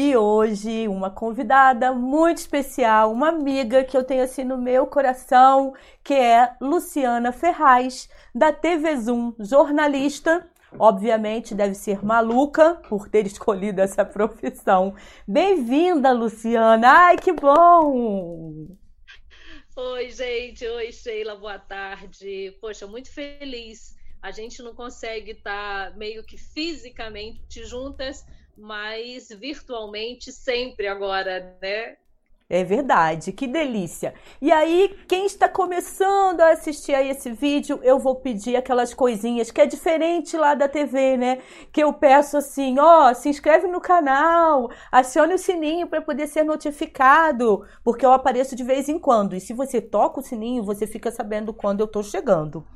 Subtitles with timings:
[0.00, 5.74] E hoje, uma convidada muito especial, uma amiga que eu tenho assim no meu coração,
[6.04, 10.48] que é Luciana Ferraz, da TV Zoom, jornalista.
[10.78, 14.94] Obviamente deve ser maluca por ter escolhido essa profissão.
[15.26, 16.88] Bem-vinda, Luciana!
[16.88, 18.68] Ai, que bom!
[19.74, 20.64] Oi, gente.
[20.64, 21.34] Oi, Sheila.
[21.34, 22.56] Boa tarde.
[22.60, 23.96] Poxa, muito feliz.
[24.22, 28.24] A gente não consegue estar meio que fisicamente juntas,
[28.58, 31.96] mas virtualmente sempre agora, né?
[32.50, 34.14] É verdade, que delícia.
[34.40, 39.50] E aí, quem está começando a assistir a esse vídeo, eu vou pedir aquelas coisinhas
[39.50, 41.42] que é diferente lá da TV, né?
[41.70, 46.42] Que eu peço assim, ó, se inscreve no canal, acione o sininho para poder ser
[46.42, 49.36] notificado, porque eu apareço de vez em quando.
[49.36, 52.66] E se você toca o sininho, você fica sabendo quando eu estou chegando.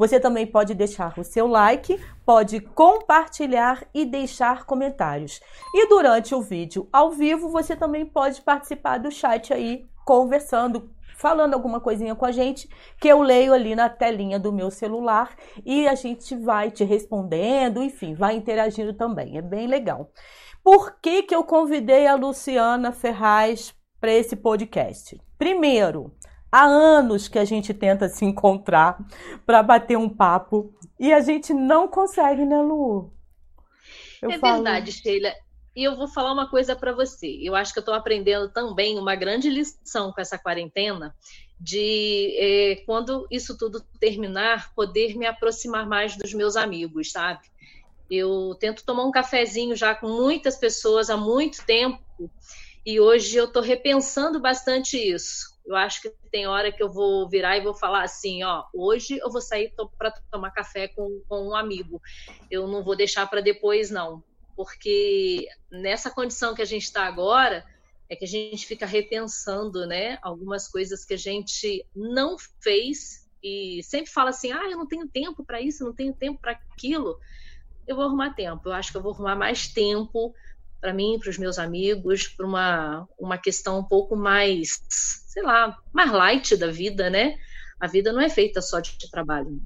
[0.00, 5.42] Você também pode deixar o seu like, pode compartilhar e deixar comentários.
[5.74, 11.52] E durante o vídeo ao vivo, você também pode participar do chat aí, conversando, falando
[11.52, 12.66] alguma coisinha com a gente,
[12.98, 17.82] que eu leio ali na telinha do meu celular e a gente vai te respondendo,
[17.82, 19.36] enfim, vai interagindo também.
[19.36, 20.10] É bem legal.
[20.64, 25.20] Por que, que eu convidei a Luciana Ferraz para esse podcast?
[25.36, 26.10] Primeiro,
[26.52, 28.98] Há anos que a gente tenta se encontrar
[29.46, 33.12] para bater um papo e a gente não consegue, né, Lu?
[34.20, 34.54] Eu é falo...
[34.54, 35.32] verdade, Sheila.
[35.74, 37.38] E eu vou falar uma coisa para você.
[37.40, 41.14] Eu acho que eu estou aprendendo também uma grande lição com essa quarentena
[41.60, 47.46] de é, quando isso tudo terminar, poder me aproximar mais dos meus amigos, sabe?
[48.10, 52.02] Eu tento tomar um cafezinho já com muitas pessoas há muito tempo
[52.84, 55.59] e hoje eu estou repensando bastante isso.
[55.70, 59.18] Eu acho que tem hora que eu vou virar e vou falar assim, ó, hoje
[59.18, 62.02] eu vou sair para tomar café com, com um amigo.
[62.50, 64.22] Eu não vou deixar para depois, não.
[64.56, 67.64] Porque nessa condição que a gente está agora,
[68.08, 73.80] é que a gente fica repensando, né, algumas coisas que a gente não fez e
[73.84, 77.16] sempre fala assim, ah, eu não tenho tempo para isso, não tenho tempo para aquilo.
[77.86, 78.68] Eu vou arrumar tempo.
[78.68, 80.34] Eu acho que eu vou arrumar mais tempo
[80.80, 85.76] para mim, para os meus amigos, para uma, uma questão um pouco mais, sei lá,
[85.92, 87.36] mais light da vida, né?
[87.78, 89.60] A vida não é feita só de trabalho.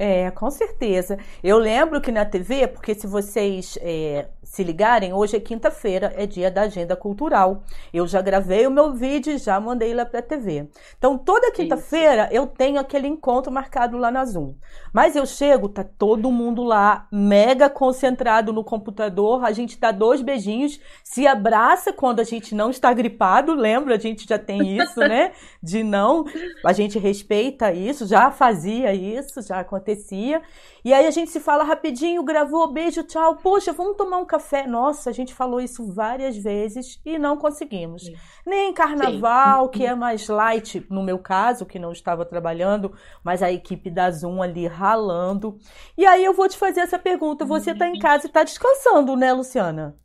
[0.00, 1.18] É, com certeza.
[1.42, 6.24] Eu lembro que na TV, porque se vocês é, se ligarem, hoje é quinta-feira, é
[6.24, 7.64] dia da agenda cultural.
[7.92, 10.68] Eu já gravei o meu vídeo e já mandei lá para a TV.
[10.96, 14.54] Então, toda quinta-feira eu tenho aquele encontro marcado lá na Zoom.
[14.92, 20.22] Mas eu chego, tá todo mundo lá, mega concentrado no computador, a gente dá dois
[20.22, 23.96] beijinhos, se abraça quando a gente não está gripado, lembra?
[23.96, 25.32] A gente já tem isso, né?
[25.60, 26.24] De não,
[26.64, 30.42] a gente respeita isso, já fazia isso, já aconteceu acontecia.
[30.84, 33.36] E aí a gente se fala rapidinho, gravou, beijo, tchau.
[33.36, 34.66] Poxa, vamos tomar um café.
[34.66, 38.04] Nossa, a gente falou isso várias vezes e não conseguimos.
[38.04, 38.16] Sim.
[38.46, 39.70] Nem carnaval, Sim.
[39.70, 42.92] que é mais light, no meu caso, que não estava trabalhando,
[43.24, 45.58] mas a equipe da Zoom ali ralando.
[45.96, 47.44] E aí eu vou te fazer essa pergunta.
[47.44, 49.96] Você está em casa e está descansando, né, Luciana?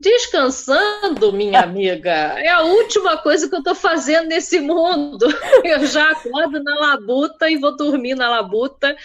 [0.00, 5.26] Descansando, minha amiga, é a última coisa que eu estou fazendo nesse mundo.
[5.64, 8.96] Eu já acordo na labuta e vou dormir na labuta,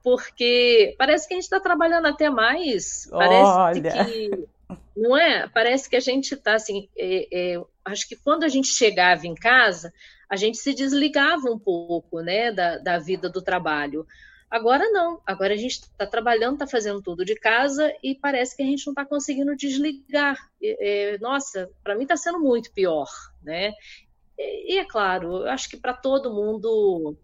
[0.00, 3.08] porque parece que a gente está trabalhando até mais.
[3.10, 4.04] Parece Olha.
[4.04, 4.48] que.
[4.96, 5.48] Não é?
[5.48, 6.88] Parece que a gente está assim.
[6.96, 9.92] É, é, acho que quando a gente chegava em casa,
[10.30, 14.06] a gente se desligava um pouco né, da, da vida do trabalho.
[14.50, 18.62] Agora não, agora a gente está trabalhando, está fazendo tudo de casa e parece que
[18.62, 20.38] a gente não está conseguindo desligar.
[20.60, 23.08] E, nossa, para mim está sendo muito pior,
[23.42, 23.72] né?
[24.38, 27.16] E, e é claro, eu acho que para todo mundo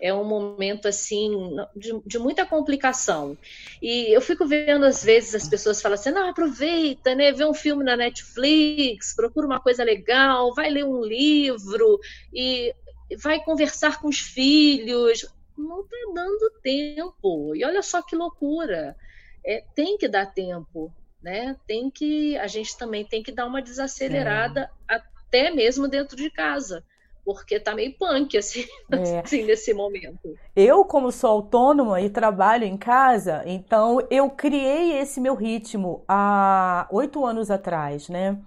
[0.00, 1.32] é um momento assim
[1.74, 3.36] de, de, muita complicação.
[3.82, 7.32] E eu fico vendo às vezes as pessoas falam assim: não, aproveita, né?
[7.32, 11.98] Vê um filme na Netflix, procura uma coisa legal, vai ler um livro
[12.32, 12.72] e
[13.20, 15.26] vai conversar com os filhos
[15.58, 17.54] não está dando tempo.
[17.54, 18.96] E olha só que loucura.
[19.44, 20.92] É, tem que dar tempo,
[21.22, 21.56] né?
[21.66, 24.94] Tem que a gente também tem que dar uma desacelerada é.
[24.94, 26.84] até mesmo dentro de casa,
[27.24, 29.20] porque tá meio punk assim, é.
[29.24, 30.36] assim nesse momento.
[30.54, 36.86] Eu como sou autônoma e trabalho em casa, então eu criei esse meu ritmo há
[36.90, 38.38] oito anos atrás, né?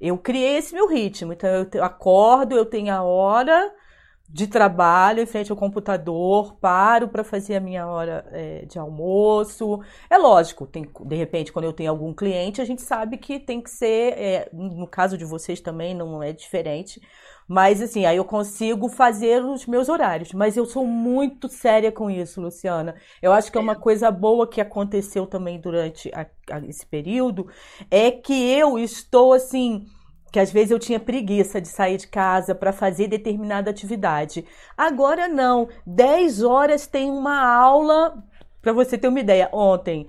[0.00, 3.74] Eu criei esse meu ritmo, então eu acordo, eu tenho a hora
[4.28, 9.80] de trabalho em frente ao computador, paro para fazer a minha hora é, de almoço.
[10.10, 13.60] É lógico, tem, de repente, quando eu tenho algum cliente, a gente sabe que tem
[13.62, 17.00] que ser, é, no caso de vocês também não é diferente,
[17.48, 20.34] mas assim, aí eu consigo fazer os meus horários.
[20.34, 22.94] Mas eu sou muito séria com isso, Luciana.
[23.22, 23.76] Eu acho que é uma é.
[23.76, 27.48] coisa boa que aconteceu também durante a, a, esse período,
[27.90, 29.86] é que eu estou assim
[30.30, 34.44] que às vezes eu tinha preguiça de sair de casa para fazer determinada atividade.
[34.76, 38.22] Agora não, 10 horas tem uma aula,
[38.60, 40.06] para você ter uma ideia, ontem,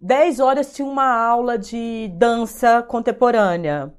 [0.00, 3.92] 10 horas tinha uma aula de dança contemporânea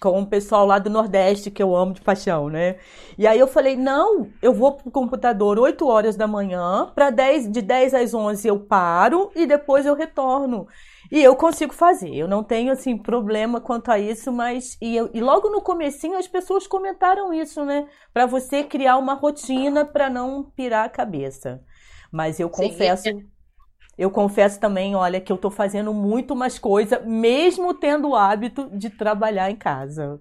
[0.00, 2.76] com o pessoal lá do Nordeste que eu amo de paixão, né?
[3.16, 7.50] E aí eu falei: "Não, eu vou pro computador 8 horas da manhã, para 10
[7.50, 10.66] de 10 às 11 eu paro e depois eu retorno".
[11.10, 15.10] E eu consigo fazer, eu não tenho assim problema quanto a isso, mas e, eu,
[15.14, 17.88] e logo no comecinho as pessoas comentaram isso, né?
[18.12, 21.62] Para você criar uma rotina para não pirar a cabeça.
[22.12, 23.12] Mas eu Sim, confesso, é...
[23.98, 28.70] eu confesso também, olha, que eu estou fazendo muito mais coisa, mesmo tendo o hábito
[28.76, 30.20] de trabalhar em casa.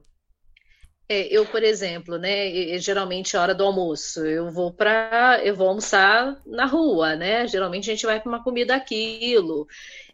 [1.13, 5.67] É, eu, por exemplo, né, geralmente é hora do almoço, eu vou para, eu vou
[5.67, 7.47] almoçar na rua, né?
[7.47, 9.67] Geralmente a gente vai para uma comida aquilo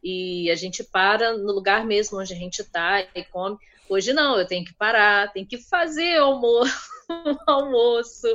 [0.03, 3.57] e a gente para no lugar mesmo onde a gente está e come.
[3.87, 6.89] Hoje não, eu tenho que parar, tenho que fazer almoço,
[7.47, 8.27] almoço.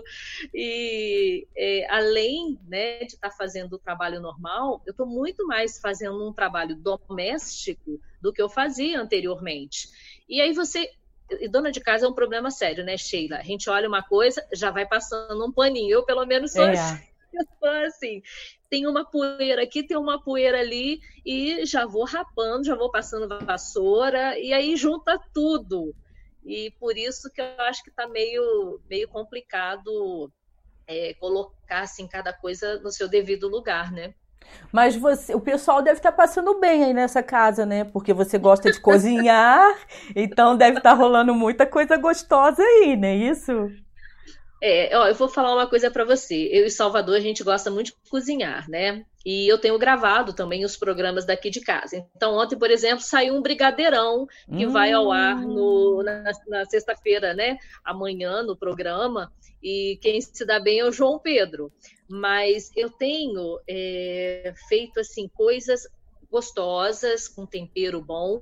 [0.55, 5.79] E é, além né, de estar tá fazendo o trabalho normal, eu estou muito mais
[5.79, 9.87] fazendo um trabalho doméstico do que eu fazia anteriormente.
[10.27, 10.91] E aí você
[11.31, 13.39] e dona de casa é um problema sério, né, Sheila?
[13.39, 15.91] A gente olha uma coisa, já vai passando um paninho.
[15.91, 16.73] Eu, pelo menos, sou, é.
[16.73, 17.03] assim,
[17.87, 18.23] assim.
[18.69, 23.29] Tem uma poeira aqui, tem uma poeira ali, e já vou rapando, já vou passando
[23.45, 25.95] vassoura, e aí junta tudo.
[26.45, 30.31] E por isso que eu acho que está meio, meio complicado
[30.87, 34.15] é, colocar assim, cada coisa no seu devido lugar, né?
[34.73, 37.85] Mas você, o pessoal deve estar tá passando bem aí nessa casa, né?
[37.85, 39.77] Porque você gosta de cozinhar,
[40.15, 43.71] então deve estar tá rolando muita coisa gostosa aí, não é isso?
[44.67, 46.49] É, ó, eu vou falar uma coisa para você.
[46.51, 49.05] Eu e Salvador, a gente gosta muito de cozinhar, né?
[49.23, 52.03] E eu tenho gravado também os programas daqui de casa.
[52.17, 54.73] Então, ontem, por exemplo, saiu um brigadeirão que hum.
[54.73, 57.59] vai ao ar no, na, na sexta-feira, né?
[57.85, 59.31] Amanhã no programa.
[59.63, 61.71] E quem se dá bem é o João Pedro
[62.15, 65.83] mas eu tenho é, feito assim coisas
[66.31, 68.41] gostosas com tempero bom,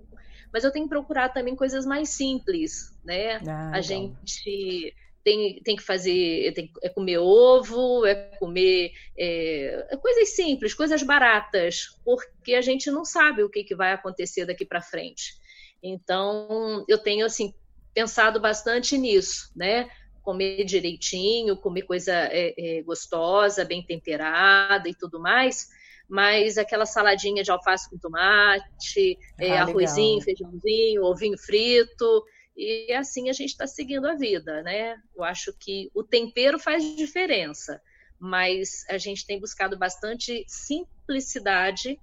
[0.53, 3.37] mas eu tenho procurado também coisas mais simples, né?
[3.49, 9.97] Ah, a gente tem, tem que fazer, tem, é comer ovo, é comer é, é,
[9.97, 14.67] coisas simples, coisas baratas, porque a gente não sabe o que, que vai acontecer daqui
[14.67, 15.35] para frente.
[15.83, 17.55] Então, eu tenho assim
[17.95, 19.89] pensado bastante nisso, né?
[20.23, 25.69] Comer direitinho, comer coisa é, é, gostosa, bem temperada e tudo mais,
[26.09, 30.25] mas aquela saladinha de alface com tomate, é, ah, arrozinho, legal.
[30.25, 32.25] feijãozinho, ovinho frito,
[32.57, 34.97] e assim a gente está seguindo a vida, né?
[35.17, 37.81] Eu acho que o tempero faz diferença,
[38.19, 41.99] mas a gente tem buscado bastante simplicidade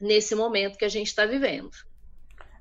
[0.00, 1.70] nesse momento que a gente está vivendo.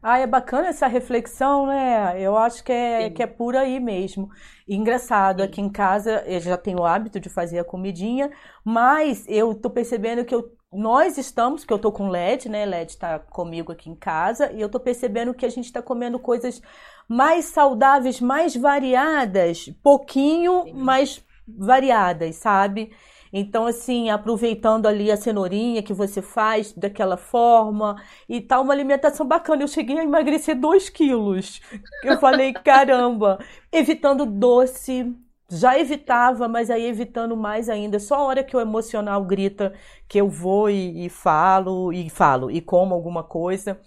[0.03, 2.19] Ah, é bacana essa reflexão, né?
[2.19, 4.29] Eu acho que é, que é por aí mesmo.
[4.67, 5.43] engraçado, Sim.
[5.43, 8.31] aqui em casa eu já tenho o hábito de fazer a comidinha,
[8.63, 12.65] mas eu tô percebendo que eu, nós estamos, que eu tô com LED, né?
[12.65, 16.17] LED tá comigo aqui em casa, e eu tô percebendo que a gente tá comendo
[16.17, 16.61] coisas
[17.07, 20.73] mais saudáveis, mais variadas, pouquinho, Sim.
[20.73, 22.91] mais variadas, sabe?
[23.33, 27.95] Então, assim, aproveitando ali a cenourinha que você faz daquela forma
[28.27, 29.63] e tal, uma alimentação bacana.
[29.63, 31.61] Eu cheguei a emagrecer 2 quilos.
[32.03, 33.39] Eu falei, caramba,
[33.71, 35.15] evitando doce.
[35.53, 37.99] Já evitava, mas aí evitando mais ainda.
[37.99, 39.73] Só a hora que o emocional grita
[40.07, 43.77] que eu vou e, e falo, e falo, e como alguma coisa.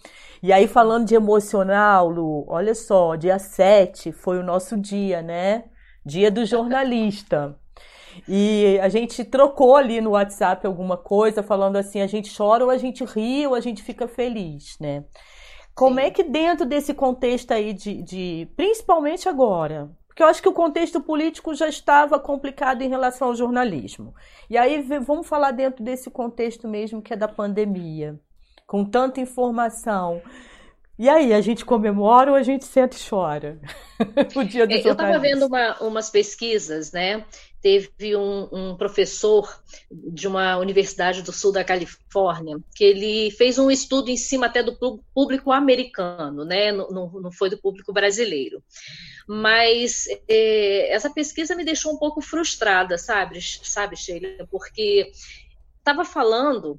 [0.42, 5.64] E aí, falando de emocional, Lu, olha só, dia 7 foi o nosso dia, né?
[6.04, 7.58] Dia do jornalista.
[8.28, 12.70] E a gente trocou ali no WhatsApp alguma coisa, falando assim: a gente chora ou
[12.70, 15.04] a gente ri ou a gente fica feliz, né?
[15.74, 16.06] Como Sim.
[16.06, 18.48] é que dentro desse contexto aí de, de.
[18.56, 23.34] Principalmente agora, porque eu acho que o contexto político já estava complicado em relação ao
[23.34, 24.14] jornalismo.
[24.48, 28.18] E aí vamos falar dentro desse contexto mesmo que é da pandemia,
[28.64, 30.22] com tanta informação.
[30.96, 33.58] E aí, a gente comemora ou a gente senta e chora?
[34.36, 37.24] o dia do é, Eu estava vendo uma, umas pesquisas, né?
[37.64, 39.58] Teve um, um, professor
[39.90, 44.62] de uma universidade do sul da Califórnia que ele fez um estudo em cima até
[44.62, 44.76] do
[45.14, 46.70] público americano, né?
[46.70, 48.62] Não, não foi do público brasileiro.
[49.26, 54.46] Mas é, essa pesquisa me deixou um pouco frustrada, sabe, sabe, Sheila?
[54.50, 55.10] Porque
[55.78, 56.78] estava falando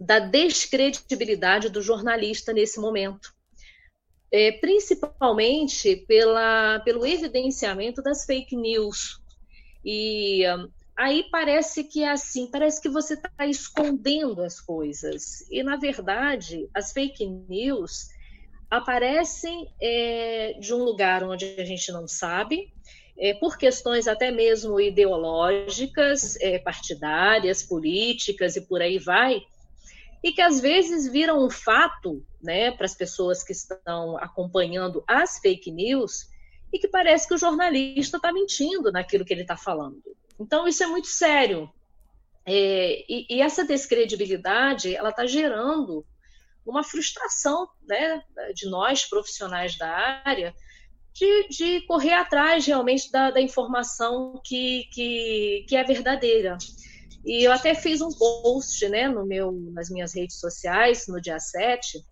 [0.00, 3.32] da descredibilidade do jornalista nesse momento.
[4.32, 9.24] É, principalmente pela, pelo evidenciamento das fake news.
[9.88, 10.42] E
[10.98, 15.48] aí parece que é assim, parece que você está escondendo as coisas.
[15.48, 18.08] E, na verdade, as fake news
[18.68, 22.72] aparecem é, de um lugar onde a gente não sabe,
[23.16, 29.40] é, por questões até mesmo ideológicas, é, partidárias, políticas e por aí vai,
[30.20, 35.38] e que às vezes viram um fato né, para as pessoas que estão acompanhando as
[35.38, 36.26] fake news
[36.76, 40.02] e que parece que o jornalista está mentindo naquilo que ele está falando.
[40.38, 41.70] Então, isso é muito sério.
[42.44, 46.04] É, e, e, essa descredibilidade ela está gerando
[46.64, 48.22] uma frustração né,
[48.54, 49.88] de nós, profissionais da
[50.24, 50.54] área,
[51.14, 56.58] de, de correr atrás realmente da, da informação que, que, que, é verdadeira.
[57.24, 61.40] E eu até fiz um post né, no meu, nas minhas redes sociais, no dia
[61.40, 62.04] 7,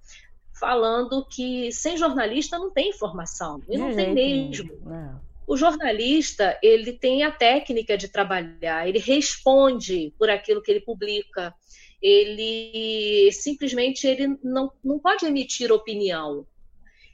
[0.59, 4.71] falando que sem jornalista não tem informação, e não tem mesmo.
[4.93, 5.15] É.
[5.47, 11.55] O jornalista, ele tem a técnica de trabalhar, ele responde por aquilo que ele publica,
[12.01, 16.47] ele simplesmente ele não, não pode emitir opinião.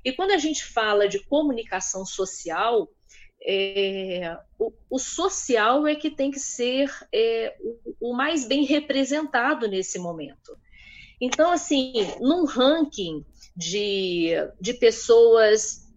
[0.04, 2.88] E quando a gente fala de comunicação social,
[3.42, 9.66] é, o, o, social é que tem que ser é, o, o, mais bem representado
[9.66, 10.56] nesse momento.
[11.20, 13.24] Então, assim, num ranking
[13.56, 15.88] de, de pessoas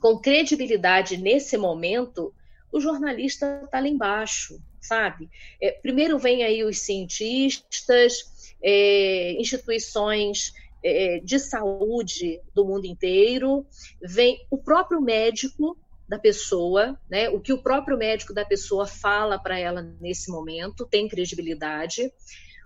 [0.00, 2.32] com credibilidade nesse momento,
[2.70, 5.28] o jornalista está lá embaixo sabe?
[5.60, 13.66] É, primeiro vem aí os cientistas, é, instituições é, de saúde do mundo inteiro,
[14.00, 15.76] vem o próprio médico
[16.08, 17.28] da pessoa, né?
[17.28, 22.10] O que o próprio médico da pessoa fala para ela nesse momento tem credibilidade.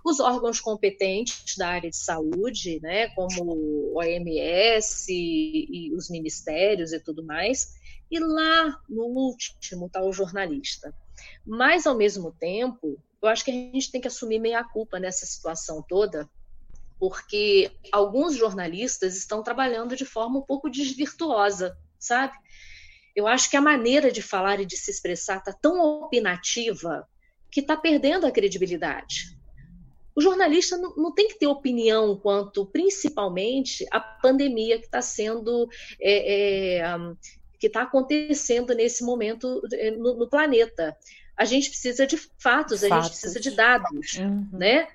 [0.05, 6.93] Os órgãos competentes da área de saúde, né, como o OMS e, e os ministérios
[6.93, 7.75] e tudo mais,
[8.11, 10.95] e lá no último está o jornalista.
[11.47, 15.25] Mas, ao mesmo tempo, eu acho que a gente tem que assumir meia culpa nessa
[15.25, 16.29] situação toda,
[16.99, 22.35] porque alguns jornalistas estão trabalhando de forma um pouco desvirtuosa, sabe?
[23.15, 27.09] Eu acho que a maneira de falar e de se expressar está tão opinativa
[27.51, 29.39] que está perdendo a credibilidade.
[30.15, 35.69] O jornalista não, não, tem que ter opinião quanto, principalmente, a pandemia que está sendo
[36.01, 36.85] é, é,
[37.59, 40.97] que está acontecendo nesse momento eh, no, no, planeta.
[41.37, 42.83] A gente precisa de fatos, fatos.
[42.85, 44.49] a gente precisa de dados, uhum.
[44.53, 44.89] né?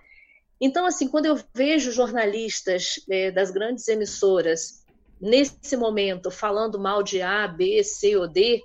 [0.60, 4.84] Então, assim, quando eu vejo jornalistas é, das grandes emissoras
[5.20, 8.62] nesse momento falando mal de A, B, C ou D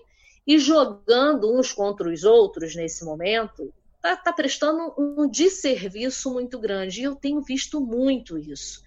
[0.46, 7.00] e jogando uns contra os outros nesse momento, está tá prestando um desserviço muito grande.
[7.00, 8.82] E eu tenho visto muito isso.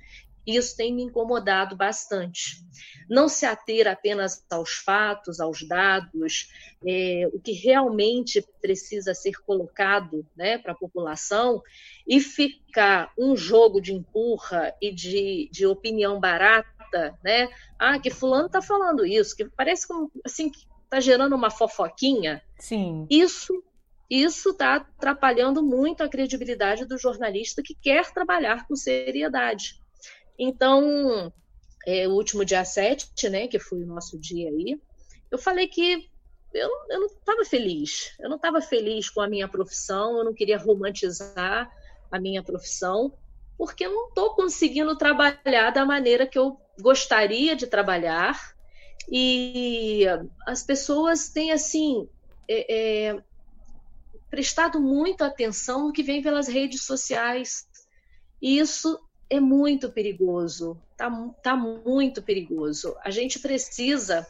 [0.46, 2.64] E isso tem me incomodado bastante.
[3.10, 6.52] Não se ater apenas aos fatos, aos dados,
[6.86, 11.64] é, o que realmente precisa ser colocado né, para a população
[12.08, 17.50] e ficar um jogo de empurra e de, de opinião barata, né?
[17.80, 22.44] Ah, que fulano está falando isso, que parece como, assim, que está gerando uma fofoquinha.
[22.60, 23.08] Sim.
[23.10, 23.64] Isso
[24.10, 29.82] isso está atrapalhando muito a credibilidade do jornalista que quer trabalhar com seriedade.
[30.38, 31.34] Então,
[31.86, 34.80] é, o último dia 7, né, que foi o nosso dia aí,
[35.32, 36.10] eu falei que
[36.54, 38.16] eu, eu não estava feliz.
[38.20, 41.70] Eu não estava feliz com a minha profissão, eu não queria romantizar
[42.12, 43.14] a minha profissão,
[43.58, 48.56] porque eu não estou conseguindo trabalhar da maneira que eu gostaria de trabalhar.
[49.10, 50.06] E
[50.48, 52.08] as pessoas têm, assim,
[52.48, 52.74] é,
[53.10, 53.24] é,
[54.36, 57.66] prestado muita atenção no que vem pelas redes sociais.
[58.42, 59.00] E isso
[59.30, 61.10] é muito perigoso, tá,
[61.42, 62.94] tá muito perigoso.
[63.02, 64.28] A gente precisa,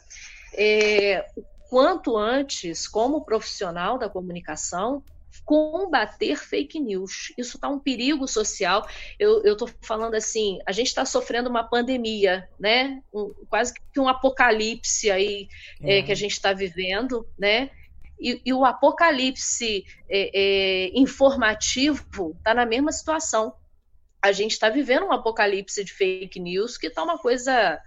[0.54, 1.28] é,
[1.68, 5.02] quanto antes, como profissional da comunicação,
[5.44, 7.32] combater fake news.
[7.36, 8.88] Isso está um perigo social.
[9.18, 13.02] Eu estou falando assim, a gente está sofrendo uma pandemia, né?
[13.12, 15.48] Um, quase que um apocalipse aí
[15.82, 15.98] é.
[15.98, 17.70] É, que a gente está vivendo, né?
[18.18, 23.54] E, e o apocalipse é, é informativo está na mesma situação
[24.26, 27.80] a gente está vivendo um apocalipse de fake news que está uma coisa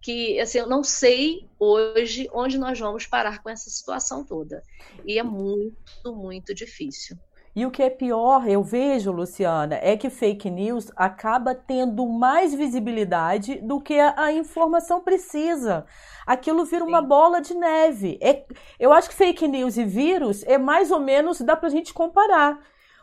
[0.00, 4.62] que assim, eu não sei hoje onde nós vamos parar com essa situação toda.
[5.04, 7.18] E é muito, muito difícil.
[7.54, 12.54] E o que é pior, eu vejo, Luciana, é que fake news acaba tendo mais
[12.54, 15.84] visibilidade do que a, informação precisa.
[16.24, 16.90] Aquilo vira Sim.
[16.90, 18.18] uma bola de neve.
[18.22, 18.44] É,
[18.78, 22.60] eu acho que fake news e vírus é mais ou menos, dá pra gente comparar.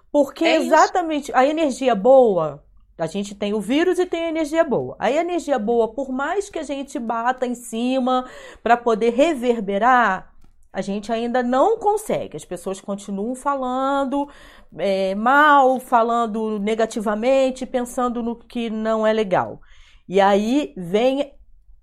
[0.10, 2.64] Porque é exatamente a energia boa,
[2.98, 4.96] a gente tem o vírus e tem a energia boa.
[4.98, 8.26] A energia boa, por mais que a gente bata em cima
[8.64, 10.34] para poder reverberar,
[10.72, 12.38] a gente ainda não consegue.
[12.38, 14.30] As pessoas continuam falando
[14.78, 19.62] é, mal, falando negativamente, pensando no que não é legal.
[20.08, 21.34] E aí vem,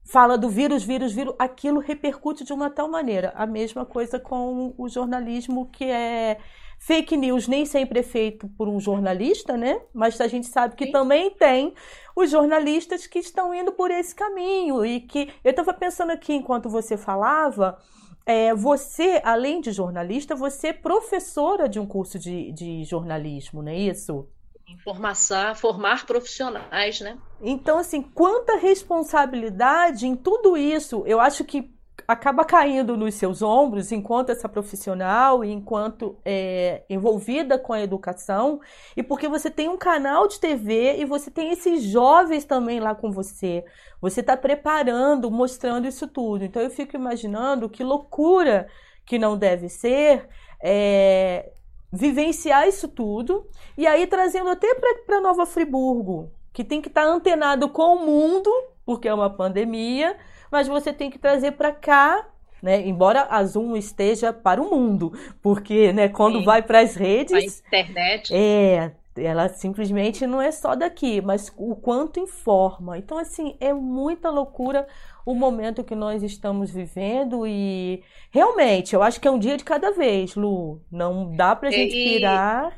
[0.04, 3.32] fala do vírus, vírus, vírus, aquilo repercute de uma tal maneira.
[3.36, 6.38] A mesma coisa com o jornalismo que é
[6.78, 9.80] Fake news nem sempre é feito por um jornalista, né?
[9.94, 10.92] Mas a gente sabe que Sim.
[10.92, 11.72] também tem
[12.14, 16.68] os jornalistas que estão indo por esse caminho e que eu estava pensando aqui enquanto
[16.68, 17.78] você falava
[18.26, 23.70] é, você, além de jornalista, você é professora de um curso de, de jornalismo, não
[23.70, 24.26] é isso?
[24.66, 27.18] Informação, formar profissionais, né?
[27.40, 31.02] Então, assim, quanta responsabilidade em tudo isso.
[31.06, 31.73] Eu acho que
[32.06, 38.60] acaba caindo nos seus ombros enquanto essa profissional enquanto é, envolvida com a educação
[38.96, 42.94] e porque você tem um canal de TV e você tem esses jovens também lá
[42.94, 43.64] com você.
[44.00, 46.44] Você está preparando mostrando isso tudo.
[46.44, 48.68] Então eu fico imaginando que loucura
[49.04, 50.28] que não deve ser
[50.62, 51.52] é,
[51.92, 53.46] vivenciar isso tudo
[53.76, 54.74] e aí trazendo até
[55.06, 58.50] para Nova Friburgo que tem que estar tá antenado com o mundo
[58.84, 60.16] porque é uma pandemia
[60.54, 62.28] mas você tem que trazer para cá
[62.62, 62.80] né?
[62.80, 66.44] Embora a Zoom esteja para o mundo, porque né, quando Sim.
[66.46, 67.62] vai para as redes.
[67.62, 68.34] A internet.
[68.34, 72.96] É, ela simplesmente não é só daqui, mas o quanto informa.
[72.96, 74.86] Então, assim, é muita loucura
[75.26, 79.64] o momento que nós estamos vivendo e realmente, eu acho que é um dia de
[79.64, 80.80] cada vez, Lu.
[80.90, 82.74] Não dá para a gente e, pirar.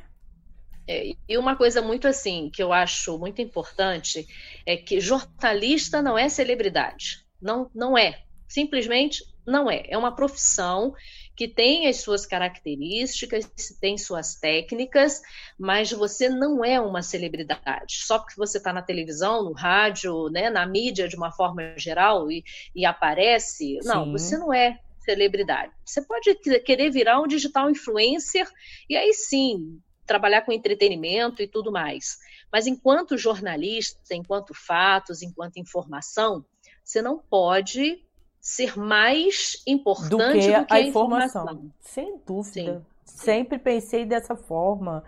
[0.89, 4.27] É, e uma coisa muito assim, que eu acho muito importante,
[4.67, 7.26] é que jornalista não é celebridade.
[7.41, 8.23] Não, não é.
[8.49, 9.85] Simplesmente não é.
[9.89, 10.95] É uma profissão
[11.37, 13.47] que tem as suas características,
[13.81, 15.21] tem suas técnicas,
[15.59, 18.05] mas você não é uma celebridade.
[18.05, 22.31] Só porque você está na televisão, no rádio, né, na mídia de uma forma geral
[22.31, 22.43] e,
[22.75, 23.79] e aparece.
[23.83, 23.89] Sim.
[23.89, 25.73] Não, você não é celebridade.
[25.85, 28.49] Você pode querer virar um digital influencer
[28.89, 32.17] e aí sim trabalhar com entretenimento e tudo mais.
[32.51, 36.45] Mas enquanto jornalista, enquanto fatos, enquanto informação,
[36.87, 38.01] você não pode
[38.41, 41.43] ser mais importante do que, do que a, informação.
[41.43, 41.73] informação.
[41.81, 42.85] Sem dúvida.
[43.05, 43.23] Sim.
[43.25, 45.03] Sempre pensei dessa forma,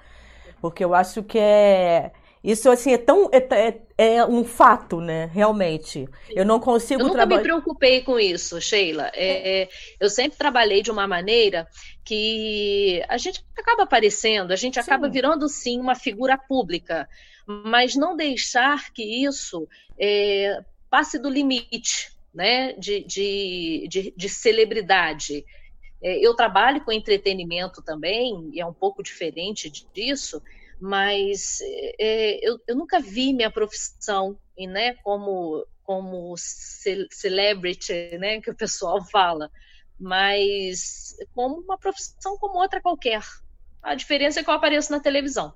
[0.60, 2.10] porque eu acho que é
[2.42, 3.38] isso assim é tão é,
[3.96, 5.30] é, é um fato, né?
[5.32, 7.00] Realmente, eu não consigo.
[7.00, 7.36] Eu nunca traba...
[7.36, 9.12] me preocupei com isso, Sheila.
[9.14, 9.68] É, é,
[10.00, 11.68] eu sempre trabalhei de uma maneira
[12.04, 14.80] que a gente acaba aparecendo, a gente sim.
[14.80, 17.08] acaba virando sim uma figura pública,
[17.46, 25.44] mas não deixar que isso é, passe do limite né, de, de, de, de celebridade.
[26.02, 30.42] É, eu trabalho com entretenimento também, e é um pouco diferente disso,
[30.80, 31.58] mas
[31.98, 39.04] é, eu, eu, nunca vi minha profissão né, como, como celebrity, né, que o pessoal
[39.10, 39.50] fala,
[39.98, 43.22] mas como uma profissão como outra qualquer.
[43.82, 45.52] A diferença é que eu apareço na televisão.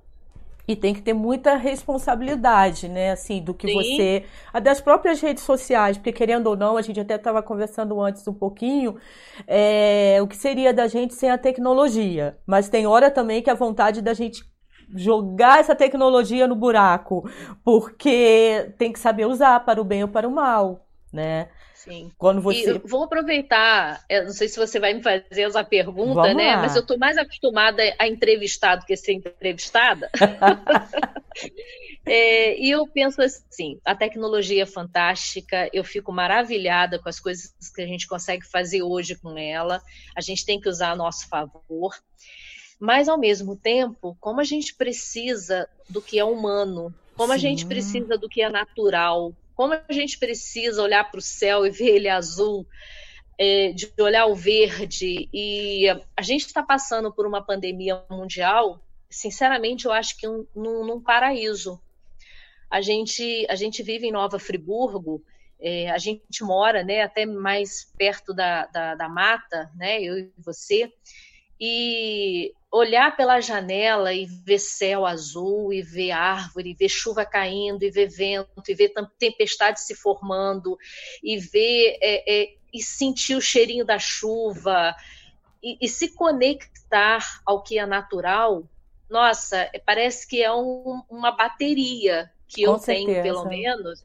[0.67, 3.11] E tem que ter muita responsabilidade, né?
[3.11, 3.75] Assim, do que Sim.
[3.75, 4.25] você.
[4.63, 8.35] Das próprias redes sociais, porque querendo ou não, a gente até estava conversando antes um
[8.35, 8.97] pouquinho,
[9.47, 12.39] é, o que seria da gente sem a tecnologia.
[12.47, 14.45] Mas tem hora também que a vontade da gente
[14.95, 17.29] jogar essa tecnologia no buraco,
[17.65, 21.49] porque tem que saber usar para o bem ou para o mal, né?
[21.85, 22.13] Sim.
[22.17, 22.77] Quando você.
[22.77, 26.55] E vou aproveitar, não sei se você vai me fazer essa pergunta, Vamos né?
[26.55, 26.63] Lá.
[26.63, 30.09] Mas eu estou mais acostumada a entrevistar do que ser entrevistada.
[32.07, 37.53] é, e eu penso assim: a tecnologia é fantástica, eu fico maravilhada com as coisas
[37.75, 39.83] que a gente consegue fazer hoje com ela.
[40.15, 41.97] A gente tem que usar a nosso favor.
[42.79, 47.35] Mas, ao mesmo tempo, como a gente precisa do que é humano, como Sim.
[47.35, 51.65] a gente precisa do que é natural, como a gente precisa olhar para o céu
[51.65, 52.67] e ver ele azul,
[53.39, 59.85] é, de olhar o verde, e a gente está passando por uma pandemia mundial, sinceramente,
[59.85, 61.81] eu acho que um, num, num paraíso.
[62.69, 65.23] A gente, a gente vive em Nova Friburgo,
[65.61, 70.33] é, a gente mora né, até mais perto da, da, da mata, né, eu e
[70.45, 70.93] você,
[71.61, 77.83] e olhar pela janela e ver céu azul, e ver árvore, e ver chuva caindo,
[77.83, 80.79] e ver vento, e ver tempestade se formando,
[81.23, 84.97] e ver é, é, e sentir o cheirinho da chuva,
[85.63, 88.65] e, e, se conectar ao que é natural,
[89.09, 93.07] nossa, parece que é um, uma bateria que Com eu certeza.
[93.07, 94.03] tenho, pelo menos,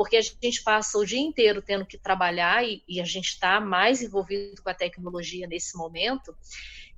[0.00, 3.60] porque a gente passa o dia inteiro tendo que trabalhar e, e a gente está
[3.60, 6.34] mais envolvido com a tecnologia nesse momento,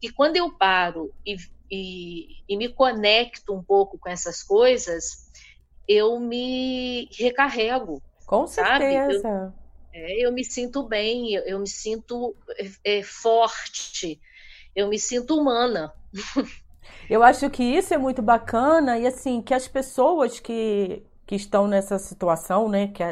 [0.01, 1.35] que quando eu paro e,
[1.69, 5.29] e, e me conecto um pouco com essas coisas,
[5.89, 8.01] eu me recarrego.
[8.25, 9.53] Com certeza.
[9.93, 14.21] Eu, é, eu me sinto bem, eu, eu me sinto é, é forte,
[14.77, 15.93] eu me sinto humana.
[17.11, 21.67] Eu acho que isso é muito bacana e assim que as pessoas que, que estão
[21.67, 23.03] nessa situação, né, que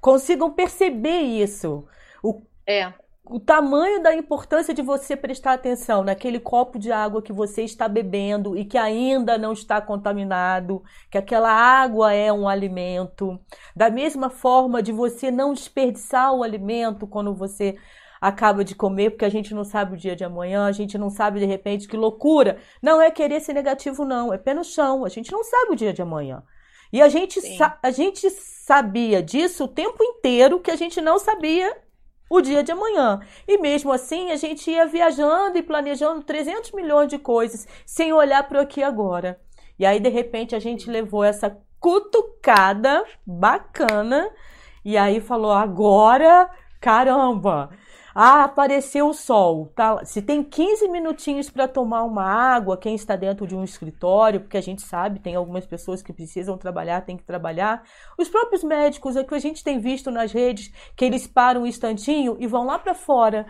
[0.00, 1.86] consigam perceber isso.
[2.22, 2.92] O, é
[3.26, 7.88] o tamanho da importância de você prestar atenção naquele copo de água que você está
[7.88, 13.40] bebendo e que ainda não está contaminado, que aquela água é um alimento.
[13.74, 17.78] Da mesma forma de você não desperdiçar o alimento quando você
[18.20, 21.08] acaba de comer, porque a gente não sabe o dia de amanhã, a gente não
[21.08, 22.58] sabe de repente que loucura.
[22.82, 25.02] Não é querer ser negativo, não, é pé no chão.
[25.04, 26.42] A gente não sabe o dia de amanhã.
[26.94, 27.40] E a gente,
[27.82, 31.76] a gente sabia disso o tempo inteiro que a gente não sabia
[32.30, 33.18] o dia de amanhã.
[33.48, 38.46] E mesmo assim, a gente ia viajando e planejando 300 milhões de coisas sem olhar
[38.46, 39.40] para o aqui agora.
[39.76, 44.30] E aí, de repente, a gente levou essa cutucada bacana
[44.84, 46.48] e aí falou: agora,
[46.80, 47.70] caramba,
[48.14, 49.72] ah, apareceu o sol.
[49.74, 50.04] Tá?
[50.04, 54.56] Se tem 15 minutinhos para tomar uma água, quem está dentro de um escritório, porque
[54.56, 57.82] a gente sabe, tem algumas pessoas que precisam trabalhar, tem que trabalhar.
[58.16, 61.66] Os próprios médicos, é que a gente tem visto nas redes, que eles param um
[61.66, 63.46] instantinho e vão lá para fora,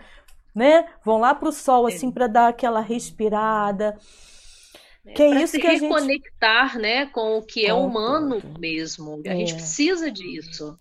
[0.53, 0.87] né?
[1.03, 3.97] Vão lá para o sol, assim, para dar aquela respirada.
[5.05, 6.81] É, que é isso se que reconectar, gente...
[6.81, 9.21] né, com o que é humano mesmo.
[9.25, 9.37] A é.
[9.37, 10.79] gente precisa disso.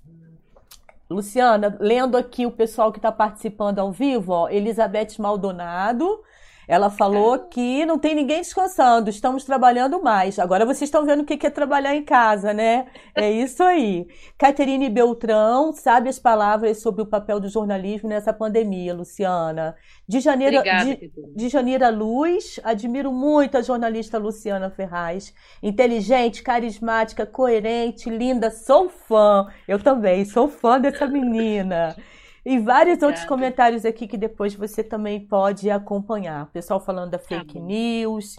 [1.09, 6.23] Luciana, lendo aqui o pessoal que está participando ao vivo, ó, Elizabeth Maldonado,
[6.67, 10.39] ela falou que não tem ninguém descansando, estamos trabalhando mais.
[10.39, 12.87] Agora vocês estão vendo o que é trabalhar em casa, né?
[13.15, 14.07] É isso aí.
[14.39, 19.77] Caterine Beltrão, sabe as palavras sobre o papel do jornalismo nessa pandemia, Luciana.
[20.09, 25.35] De Janeiro, Obrigada, de, de Janeiro Luz, admiro muito a jornalista Luciana Ferraz.
[25.63, 29.47] Inteligente, carismática, coerente, linda, sou fã.
[29.67, 31.97] Eu também sou fã dessa menina.
[32.45, 33.07] E vários Obrigada.
[33.07, 36.51] outros comentários aqui que depois você também pode acompanhar.
[36.53, 38.37] Pessoal falando da tá fake tá news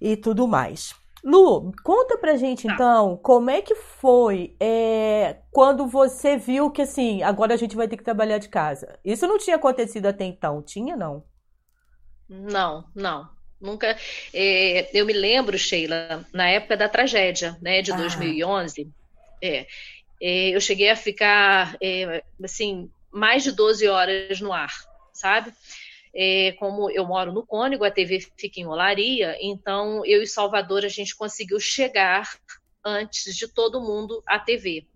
[0.00, 0.94] e tudo mais.
[1.22, 2.74] Lu, conta pra gente tá.
[2.74, 7.88] então como é que foi é, quando você viu que assim, agora a gente vai
[7.88, 8.98] ter que trabalhar de casa.
[9.04, 11.24] Isso não tinha acontecido até então, tinha não?
[12.28, 13.28] Não, não.
[13.60, 13.96] Nunca.
[14.32, 17.96] É, eu me lembro, Sheila, na época da tragédia, né, de ah.
[17.96, 18.90] 2011,
[19.42, 19.66] é,
[20.20, 24.72] é, eu cheguei a ficar, é, assim, mais de 12 horas no ar,
[25.12, 25.52] sabe?
[26.14, 30.84] É, como eu moro no Cônigo, a TV fica em Olaria, então eu e Salvador
[30.84, 32.38] a gente conseguiu chegar
[32.84, 34.86] antes de todo mundo à TV.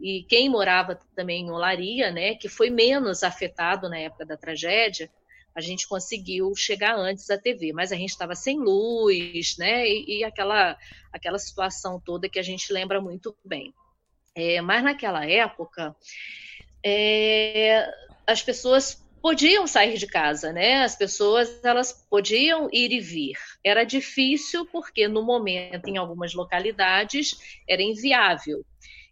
[0.00, 5.10] E quem morava também em Olaria, né, que foi menos afetado na época da tragédia,
[5.54, 10.18] a gente conseguiu chegar antes da TV, mas a gente estava sem luz, né, e,
[10.18, 10.76] e, aquela,
[11.12, 13.74] aquela situação toda que a gente lembra muito bem.
[14.34, 15.94] É, mas naquela época,
[16.84, 17.88] é,
[18.26, 20.82] as pessoas podiam sair de casa, né?
[20.82, 23.38] As pessoas elas podiam ir e vir.
[23.64, 27.36] Era difícil porque no momento em algumas localidades
[27.68, 28.64] era inviável.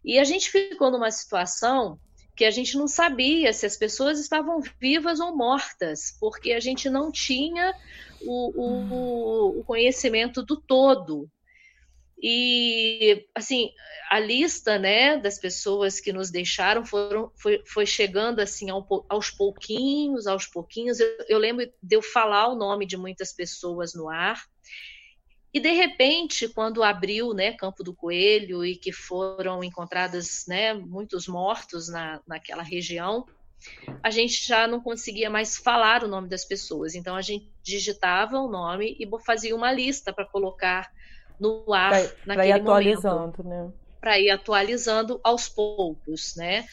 [0.03, 1.97] E a gente ficou numa situação
[2.35, 6.89] que a gente não sabia se as pessoas estavam vivas ou mortas, porque a gente
[6.89, 7.73] não tinha
[8.21, 11.29] o, o, o conhecimento do todo,
[12.21, 13.71] e, assim,
[14.09, 19.31] a lista, né, das pessoas que nos deixaram foram, foi, foi chegando, assim, ao, aos
[19.31, 20.99] pouquinhos, aos pouquinhos.
[20.99, 24.39] Eu, eu lembro de eu falar o nome de muitas pessoas no ar.
[25.51, 31.27] E, de repente, quando abriu, né, Campo do Coelho e que foram encontradas, né, muitos
[31.27, 33.25] mortos na, naquela região,
[34.03, 36.93] a gente já não conseguia mais falar o nome das pessoas.
[36.93, 40.91] Então, a gente digitava o nome e fazia uma lista para colocar
[41.41, 43.71] no ar pra, naquele pra ir atualizando, momento, né?
[43.99, 46.65] Para ir atualizando aos poucos, né?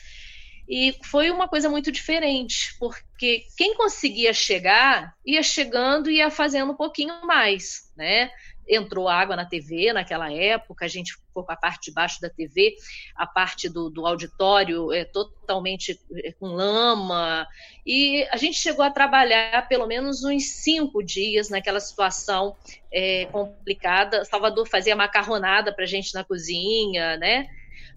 [0.68, 6.72] E foi uma coisa muito diferente, porque quem conseguia chegar ia chegando e ia fazendo
[6.72, 8.30] um pouquinho mais, né?
[8.68, 12.28] Entrou água na TV naquela época, a gente ficou com a parte de baixo da
[12.28, 12.76] TV,
[13.14, 17.46] a parte do, do auditório é totalmente é, com lama,
[17.86, 22.56] e a gente chegou a trabalhar pelo menos uns cinco dias naquela situação
[22.92, 24.24] é, complicada.
[24.24, 27.48] Salvador fazia macarronada para a gente na cozinha, né?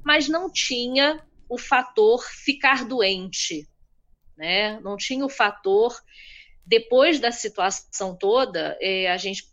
[0.03, 3.67] Mas não tinha o fator ficar doente,
[4.37, 4.79] né?
[4.79, 5.93] Não tinha o fator
[6.65, 9.43] depois da situação toda, é, a gente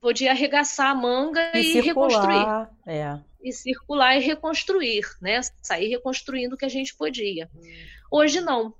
[0.00, 2.68] podia arregaçar a manga e, e reconstruir.
[2.86, 3.18] É.
[3.42, 5.40] E circular e reconstruir, né?
[5.60, 7.50] Sair reconstruindo o que a gente podia.
[8.10, 8.74] Hoje não.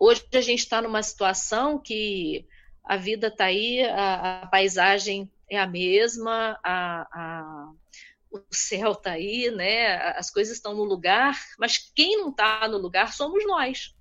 [0.00, 2.46] Hoje a gente está numa situação que
[2.84, 7.72] a vida está aí, a, a, paisagem é a mesma, a, a,
[8.30, 9.96] o céu está aí, né?
[10.16, 13.94] As coisas estão no lugar, mas quem não está no lugar somos nós.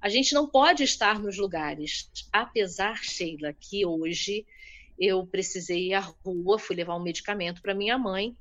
[0.00, 2.10] A gente não pode estar nos lugares.
[2.32, 4.46] Apesar, Sheila, que hoje
[4.98, 8.34] eu precisei ir à rua, fui levar um medicamento para minha mãe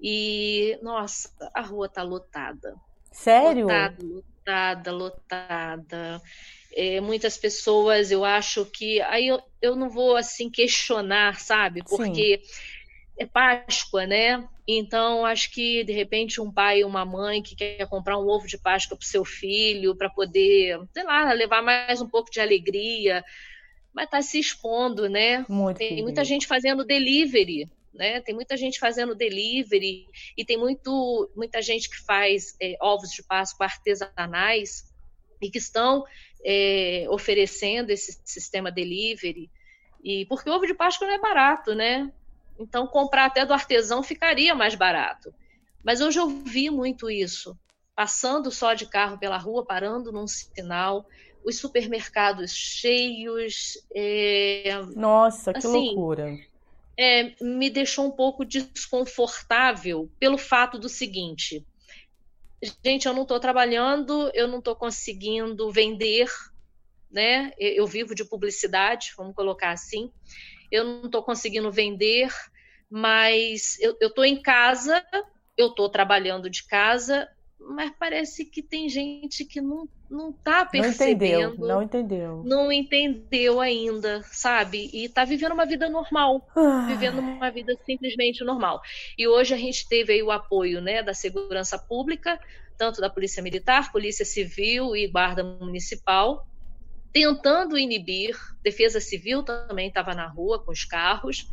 [0.00, 2.74] e, nossa, a rua está lotada.
[3.12, 3.62] Sério?
[3.62, 6.22] Lotada, lotada, lotada.
[6.74, 9.00] É, muitas pessoas, eu acho que.
[9.02, 11.82] Aí eu, eu não vou assim questionar, sabe?
[11.84, 12.62] Porque Sim.
[13.18, 14.48] é Páscoa, né?
[14.66, 18.46] Então, acho que de repente um pai e uma mãe que quer comprar um ovo
[18.46, 22.40] de Páscoa para o seu filho, para poder, sei lá, levar mais um pouco de
[22.40, 23.22] alegria,
[23.92, 25.44] mas está se expondo, né?
[25.48, 28.20] Muito tem muita gente fazendo delivery, né?
[28.20, 33.22] Tem muita gente fazendo delivery e tem muito, muita gente que faz é, ovos de
[33.22, 34.90] Páscoa artesanais
[35.40, 36.04] e que estão
[36.44, 39.50] é, oferecendo esse sistema delivery.
[40.02, 42.10] E porque o ovo de Páscoa não é barato, né?
[42.58, 45.34] Então comprar até do artesão ficaria mais barato.
[45.84, 47.58] Mas hoje eu vi muito isso,
[47.94, 51.06] passando só de carro pela rua, parando num sinal,
[51.44, 53.78] os supermercados cheios.
[53.94, 54.80] É...
[54.94, 56.38] Nossa, que assim, loucura!
[56.98, 61.66] É, me deixou um pouco desconfortável pelo fato do seguinte:
[62.84, 66.28] gente, eu não estou trabalhando, eu não estou conseguindo vender,
[67.10, 67.52] né?
[67.58, 70.10] Eu vivo de publicidade, vamos colocar assim.
[70.70, 72.30] Eu não estou conseguindo vender,
[72.90, 75.04] mas eu estou em casa,
[75.56, 77.28] eu estou trabalhando de casa,
[77.68, 82.72] mas parece que tem gente que não não está percebendo, não entendeu, não entendeu, não
[82.72, 84.90] entendeu ainda, sabe?
[84.92, 86.84] E está vivendo uma vida normal, ah.
[86.86, 88.82] vivendo uma vida simplesmente normal.
[89.16, 92.38] E hoje a gente teve aí o apoio, né, da segurança pública,
[92.76, 96.46] tanto da polícia militar, polícia civil e guarda municipal,
[97.10, 98.36] tentando inibir.
[98.62, 101.48] Defesa civil também estava na rua com os carros,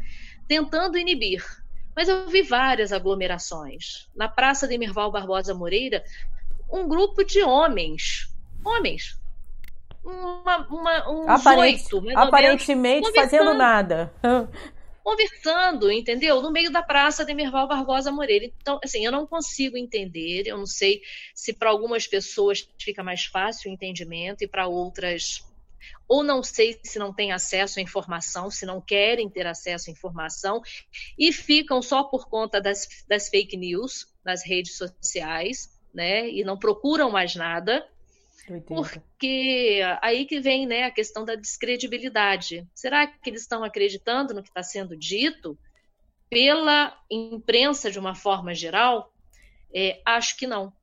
[0.50, 1.46] tentando inibir
[2.00, 4.08] mas eu vi várias aglomerações.
[4.16, 6.02] Na Praça de Mirval Barbosa Moreira,
[6.72, 8.34] um grupo de homens,
[8.64, 9.20] homens,
[10.02, 11.84] uma, uma, um Aparente,
[12.16, 14.14] aparentemente fazendo nada.
[15.04, 16.42] conversando, entendeu?
[16.42, 18.46] No meio da praça de Mirval Barbosa Moreira.
[18.46, 21.02] Então, assim, eu não consigo entender, eu não sei
[21.36, 25.44] se para algumas pessoas fica mais fácil o entendimento e para outras
[26.08, 29.94] ou não sei se não têm acesso à informação, se não querem ter acesso à
[29.94, 30.62] informação,
[31.18, 36.30] e ficam só por conta das, das fake news nas redes sociais, né?
[36.30, 37.88] E não procuram mais nada.
[38.66, 42.68] Porque aí que vem né, a questão da descredibilidade.
[42.74, 45.58] Será que eles estão acreditando no que está sendo dito
[46.30, 49.14] pela imprensa de uma forma geral?
[49.72, 50.74] É, acho que não.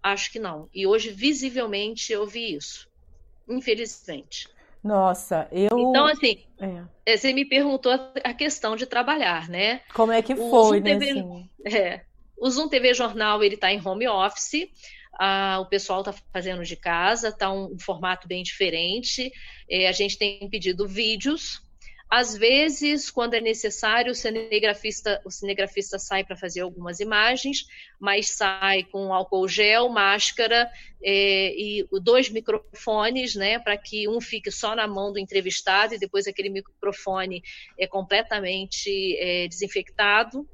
[0.00, 0.68] Acho que não.
[0.72, 2.91] E hoje, visivelmente, eu vi isso
[3.52, 4.48] infelizmente.
[4.82, 5.78] Nossa, eu.
[5.78, 7.12] Então, assim, é.
[7.12, 7.16] é.
[7.16, 7.92] você me perguntou
[8.24, 9.80] a questão de trabalhar, né?
[9.94, 10.98] Como é que foi, né?
[10.98, 11.50] TV, assim?
[11.66, 12.00] é,
[12.36, 14.68] o Zoom TV Jornal ele está em home office.
[15.20, 19.30] Ah, o pessoal está fazendo de casa, está um, um, formato bem diferente.
[19.70, 21.62] É, a gente tem pedido vídeos
[22.14, 27.64] às vezes, quando é necessário, o cinegrafista, o cinegrafista sai para fazer algumas imagens,
[27.98, 30.70] mas sai com álcool gel, máscara
[31.02, 35.98] é, e dois microfones, né, para que um fique só na mão do entrevistado e
[35.98, 37.42] depois aquele microfone
[37.78, 40.46] é completamente é, desinfectado.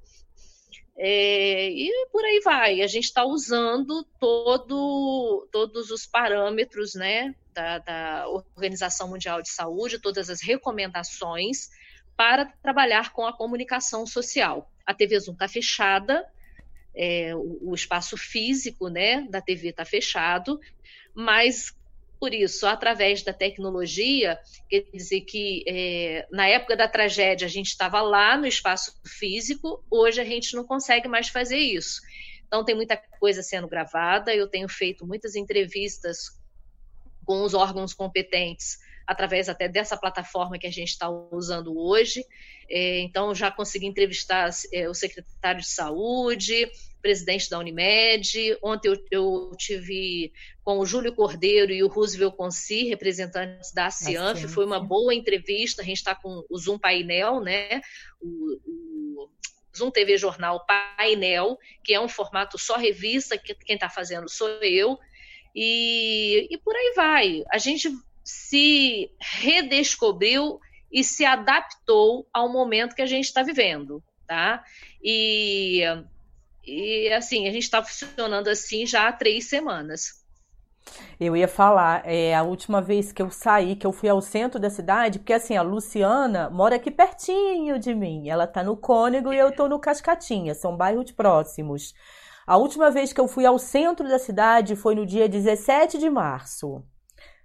[1.01, 2.83] É, e por aí vai.
[2.83, 10.01] A gente está usando todo, todos os parâmetros né, da, da Organização Mundial de Saúde,
[10.01, 11.71] todas as recomendações
[12.17, 14.69] para trabalhar com a comunicação social.
[14.85, 16.27] A TV Zoom está fechada,
[16.93, 20.59] é, o, o, espaço físico né, da TV está fechado,
[21.15, 21.78] mas
[22.19, 27.69] por isso, através da tecnologia, quer dizer que é, na época da tragédia a gente
[27.69, 32.01] estava lá no espaço físico, hoje a gente não consegue mais fazer isso.
[32.47, 36.31] Então, tem muita coisa sendo gravada, eu tenho feito muitas entrevistas
[37.25, 42.25] com os órgãos competentes, através até dessa plataforma que a gente está usando hoje.
[42.69, 48.57] É, então, já consegui entrevistar é, o secretário de saúde, presidente da Unimed.
[48.63, 50.33] Ontem eu, eu tive
[50.65, 54.45] com o Júlio Cordeiro e o Roosevelt Conci, representantes da Cianf.
[54.47, 55.83] Foi uma boa entrevista.
[55.83, 57.81] A gente está com o Zoom Painel, né?
[58.21, 59.31] O, o
[59.77, 64.49] Zoom TV Jornal Painel, que é um formato só revista, que quem está fazendo sou
[64.63, 64.99] eu.
[65.55, 67.45] E, e por aí vai.
[67.51, 67.91] A gente
[68.25, 70.61] se redescobriu
[70.93, 74.63] e se adaptou ao momento que a gente está vivendo, tá?
[75.03, 75.83] E,
[76.65, 80.19] e assim, a gente está funcionando assim já há três semanas.
[81.21, 84.59] Eu ia falar, é a última vez que eu saí, que eu fui ao centro
[84.59, 88.29] da cidade, porque assim, a Luciana mora aqui pertinho de mim.
[88.29, 91.95] Ela tá no Cônego e eu tô no Cascatinha, são bairros próximos.
[92.47, 96.09] A última vez que eu fui ao centro da cidade foi no dia 17 de
[96.09, 96.83] março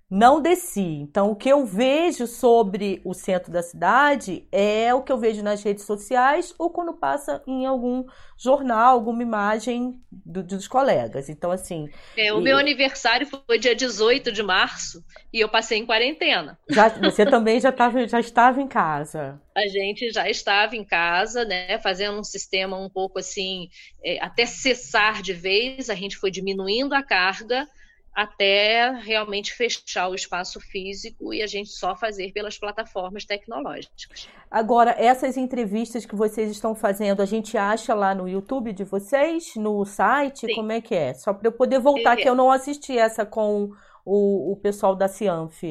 [0.10, 1.00] não desci.
[1.02, 5.42] Então, o que eu vejo sobre o centro da cidade é o que eu vejo
[5.42, 8.06] nas redes sociais ou quando passa em algum
[8.38, 11.30] jornal, alguma imagem do, dos colegas.
[11.30, 11.89] Então, assim.
[12.16, 12.44] É, o e...
[12.44, 16.60] meu aniversário foi dia 18 de março e eu passei em quarentena.
[16.70, 19.42] Já, você também já, tava, já estava em casa.
[19.56, 23.70] A gente já estava em casa, né, fazendo um sistema um pouco assim,
[24.04, 27.68] é, até cessar de vez, a gente foi diminuindo a carga
[28.13, 34.30] até realmente fechar o espaço físico e a gente só fazer pelas plataformas tecnológicas.
[34.49, 39.56] Agora, essas entrevistas que vocês estão fazendo, a gente acha lá no YouTube de vocês,
[39.56, 40.45] no site?
[40.45, 40.54] Sim.
[40.54, 41.13] Como é que é?
[41.13, 42.21] Só para eu poder voltar, é.
[42.21, 43.71] que eu não assisti essa com
[44.06, 45.63] o, o pessoal da Cianf.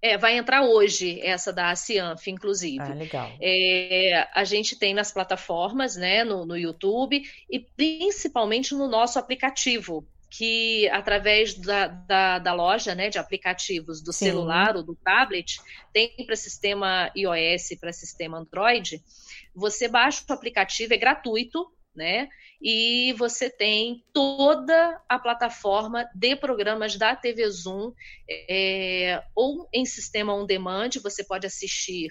[0.00, 2.80] É, vai entrar hoje essa da Cianf, inclusive.
[2.80, 3.30] Ah, legal.
[3.40, 10.06] É, a gente tem nas plataformas, né, no, no YouTube e principalmente no nosso aplicativo,
[10.30, 14.26] que através da, da, da, loja né, de aplicativos do Sim.
[14.26, 15.58] celular ou do tablet,
[15.92, 19.02] tem para sistema iOS para sistema Android,
[19.54, 22.28] você baixa o aplicativo, é gratuito, né?
[22.60, 27.92] E você tem toda a plataforma de programas da TV Zoom,
[28.28, 32.08] é, ou em sistema on demand, você pode assistir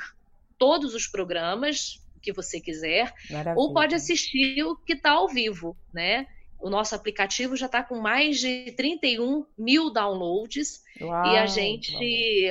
[0.57, 3.55] todos os programas que você quiser, Maravilha.
[3.57, 6.27] ou pode assistir o que está ao vivo, né?
[6.59, 12.49] O nosso aplicativo já está com mais de 31 mil downloads Uau, e a gente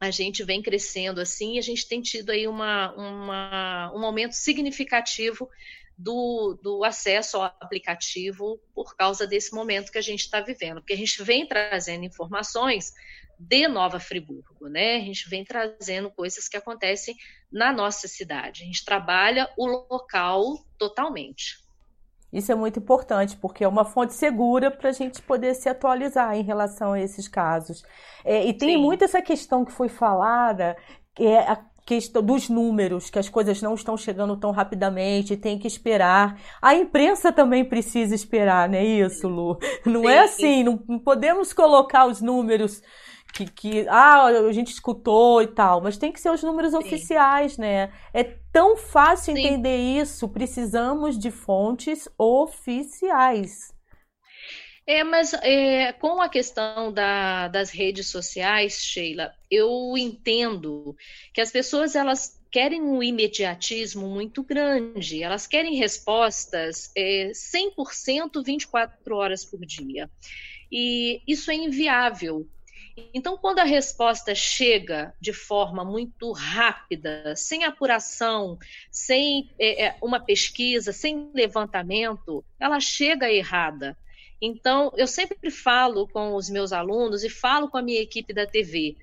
[0.00, 4.32] a gente vem crescendo assim, e a gente tem tido aí uma, uma, um aumento
[4.32, 5.48] significativo
[5.96, 10.92] do, do acesso ao aplicativo por causa desse momento que a gente está vivendo, porque
[10.92, 12.92] a gente vem trazendo informações
[13.38, 14.96] de Nova Friburgo, né?
[14.96, 17.16] A gente vem trazendo coisas que acontecem
[17.50, 18.62] na nossa cidade.
[18.62, 21.63] A gente trabalha o local totalmente.
[22.34, 26.36] Isso é muito importante, porque é uma fonte segura para a gente poder se atualizar
[26.36, 27.84] em relação a esses casos.
[28.24, 28.82] É, e tem Sim.
[28.82, 30.76] muito essa questão que foi falada,
[31.14, 35.58] que é a questão dos números, que as coisas não estão chegando tão rapidamente, tem
[35.58, 36.40] que esperar.
[36.60, 39.58] A imprensa também precisa esperar, não é isso, Lu?
[39.84, 40.18] Não é Sim.
[40.18, 42.82] é assim, não, não podemos colocar os números
[43.34, 46.78] que, que ah, a gente escutou e tal, mas tem que ser os números Sim.
[46.78, 47.92] oficiais, né?
[48.12, 49.40] É tão fácil Sim.
[49.40, 53.74] entender isso, precisamos de fontes oficiais.
[54.86, 60.94] É, mas é, com a questão da, das redes sociais, Sheila, eu entendo
[61.32, 69.16] que as pessoas elas querem um imediatismo muito grande, elas querem respostas é, 100% 24
[69.16, 70.08] horas por dia.
[70.70, 72.46] E isso é inviável,
[73.12, 78.58] então, quando a resposta chega de forma muito rápida, sem apuração,
[78.90, 83.96] sem é, é, uma pesquisa, sem levantamento, ela chega errada.
[84.40, 88.46] Então, eu sempre falo com os meus alunos e falo com a minha equipe da
[88.46, 88.96] TV: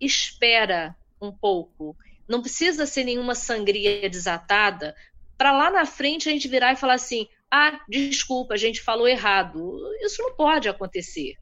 [0.00, 1.96] espera um pouco.
[2.28, 4.94] Não precisa ser nenhuma sangria desatada
[5.36, 9.08] para lá na frente a gente virar e falar assim: ah, desculpa, a gente falou
[9.08, 9.80] errado.
[10.00, 11.36] Isso não pode acontecer.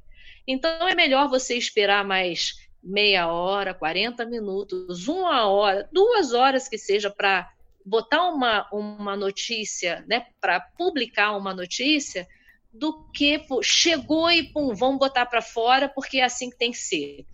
[0.46, 6.76] Então é melhor você esperar mais meia hora, 40 minutos, uma hora, duas horas que
[6.76, 7.48] seja para
[7.85, 12.26] botar uma, uma notícia, né, para publicar uma notícia,
[12.72, 16.70] do que pô, chegou e pum, vamos botar para fora porque é assim que tem
[16.70, 17.26] que ser.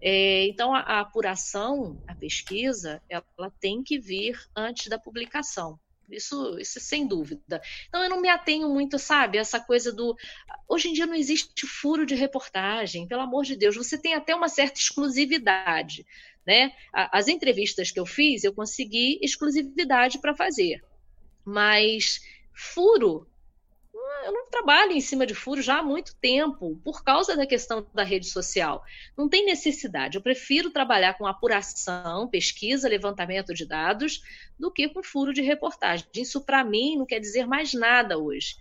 [0.00, 5.78] É, então a, a, apuração, a pesquisa, ela tem que vir antes da publicação.
[6.10, 7.60] Isso, isso sem dúvida.
[7.88, 10.16] Então eu não me atenho muito, sabe, essa coisa do.
[10.68, 14.34] Hoje em dia não existe furo de reportagem, pelo amor de Deus, você tem até
[14.34, 16.06] uma certa exclusividade.
[16.46, 16.72] Né?
[16.92, 20.82] As entrevistas que eu fiz, eu consegui exclusividade para fazer.
[21.44, 22.20] Mas
[22.52, 23.26] furo
[24.24, 27.86] eu não trabalho em cima de furo já há muito tempo, por causa da questão
[27.92, 28.84] da rede social.
[29.16, 30.16] Não tem necessidade.
[30.16, 34.22] Eu prefiro trabalhar com apuração, pesquisa, levantamento de dados,
[34.58, 36.06] do que com furo de reportagem.
[36.14, 38.56] Isso, para mim, não quer dizer mais nada hoje.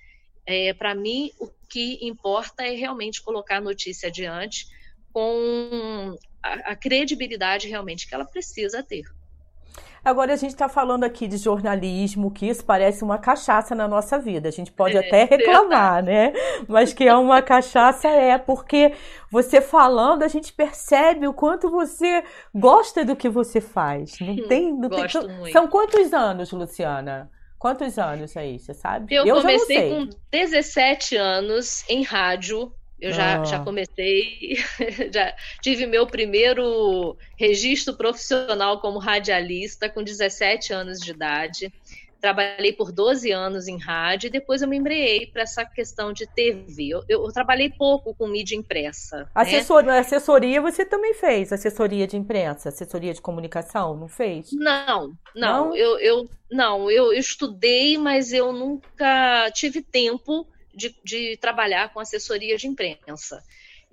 [0.46, 4.68] É, para mim, o que importa é realmente colocar a notícia adiante
[5.14, 9.06] com a, a credibilidade realmente que ela precisa ter.
[10.04, 14.18] Agora a gente está falando aqui de jornalismo, que isso parece uma cachaça na nossa
[14.18, 14.50] vida.
[14.50, 16.34] A gente pode é, até reclamar, né?
[16.68, 18.94] Mas que é uma cachaça é porque
[19.32, 22.24] você falando a gente percebe o quanto você
[22.54, 24.20] gosta do que você faz.
[24.20, 25.38] Não hum, tem, não Gosto tem...
[25.38, 25.54] Muito.
[25.54, 27.30] São quantos anos, Luciana?
[27.60, 29.14] Quantos anos aí, você sabe?
[29.14, 33.44] Eu, eu comecei com 17 anos em rádio eu já, ah.
[33.44, 34.58] já comecei,
[35.12, 41.74] já tive meu primeiro registro profissional como radialista com 17 anos de idade.
[42.22, 46.28] Trabalhei por 12 anos em rádio e depois eu me embreei para essa questão de
[46.28, 46.90] TV.
[46.90, 49.28] Eu, eu, eu, trabalhei pouco com mídia impressa.
[49.34, 49.98] Assessor, né?
[49.98, 51.52] Assessoria você também fez?
[51.52, 54.52] Assessoria de imprensa, assessoria de comunicação, não fez?
[54.54, 55.70] Não, não.
[55.70, 55.76] não?
[55.76, 62.58] Eu, eu, não, eu estudei, mas eu nunca tive tempo de, de trabalhar com assessoria
[62.58, 63.44] de imprensa.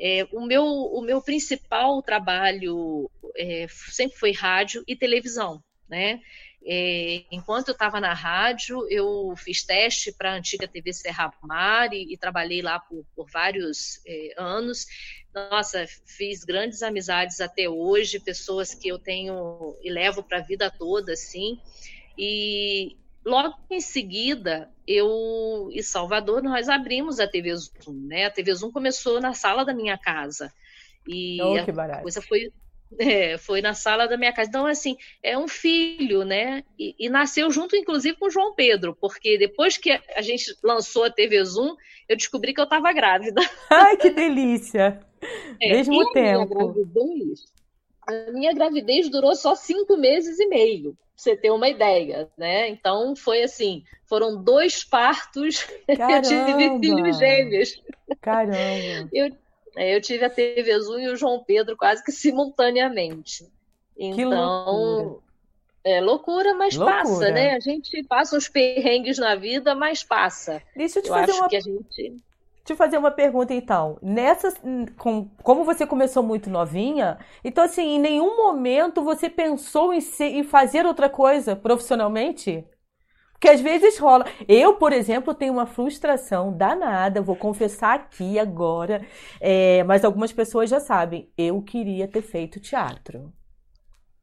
[0.01, 6.21] É, o, meu, o meu principal trabalho é, sempre foi rádio e televisão, né?
[6.65, 11.93] É, enquanto eu estava na rádio, eu fiz teste para a antiga TV Serra Mar
[11.93, 14.87] e, e trabalhei lá por, por vários é, anos.
[15.33, 20.71] Nossa, fiz grandes amizades até hoje, pessoas que eu tenho e levo para a vida
[20.71, 21.61] toda, assim.
[22.17, 22.97] E,
[23.29, 28.25] Logo em seguida, eu e Salvador, nós abrimos a TV Zoom, né?
[28.25, 30.51] A TV Zoom começou na sala da minha casa.
[31.07, 32.51] E oh, que a coisa foi,
[32.99, 34.49] é, foi na sala da minha casa.
[34.49, 36.65] Então, assim, é um filho, né?
[36.79, 41.05] E, e, nasceu junto, inclusive, com o João Pedro, porque depois que a gente lançou
[41.05, 41.77] a TV Zoom,
[42.09, 43.43] eu descobri que eu estava grávida.
[43.69, 45.01] Ai, que delícia!
[45.61, 46.75] É, Mesmo tempo.
[48.07, 52.69] A minha gravidez durou só cinco meses e meio, você ter uma ideia, né?
[52.69, 55.67] Então foi assim, foram dois partos,
[55.97, 56.13] Caramba.
[56.15, 57.83] eu tive filhos gêmeos.
[58.21, 59.09] Caramba!
[59.13, 59.37] Eu,
[59.77, 63.45] é, eu tive a TV Zoom e o João Pedro quase que simultaneamente.
[63.99, 65.21] Então,
[65.83, 66.99] é loucura, mas loucura.
[66.99, 67.57] passa, né?
[67.57, 70.63] A gente passa os perrengues na vida, mas passa.
[70.77, 71.49] Deixa eu te eu fazer uma...
[71.49, 72.23] que a gente
[72.69, 73.99] te fazer uma pergunta então.
[74.03, 74.53] Nessa,
[74.97, 80.27] com, como você começou muito novinha, então assim, em nenhum momento você pensou em, ser,
[80.27, 82.65] em fazer outra coisa profissionalmente?
[83.33, 84.27] Porque às vezes rola.
[84.49, 89.07] Eu, por exemplo, tenho uma frustração danada, vou confessar aqui agora,
[89.41, 91.31] é, mas algumas pessoas já sabem.
[91.39, 93.33] Eu queria ter feito teatro.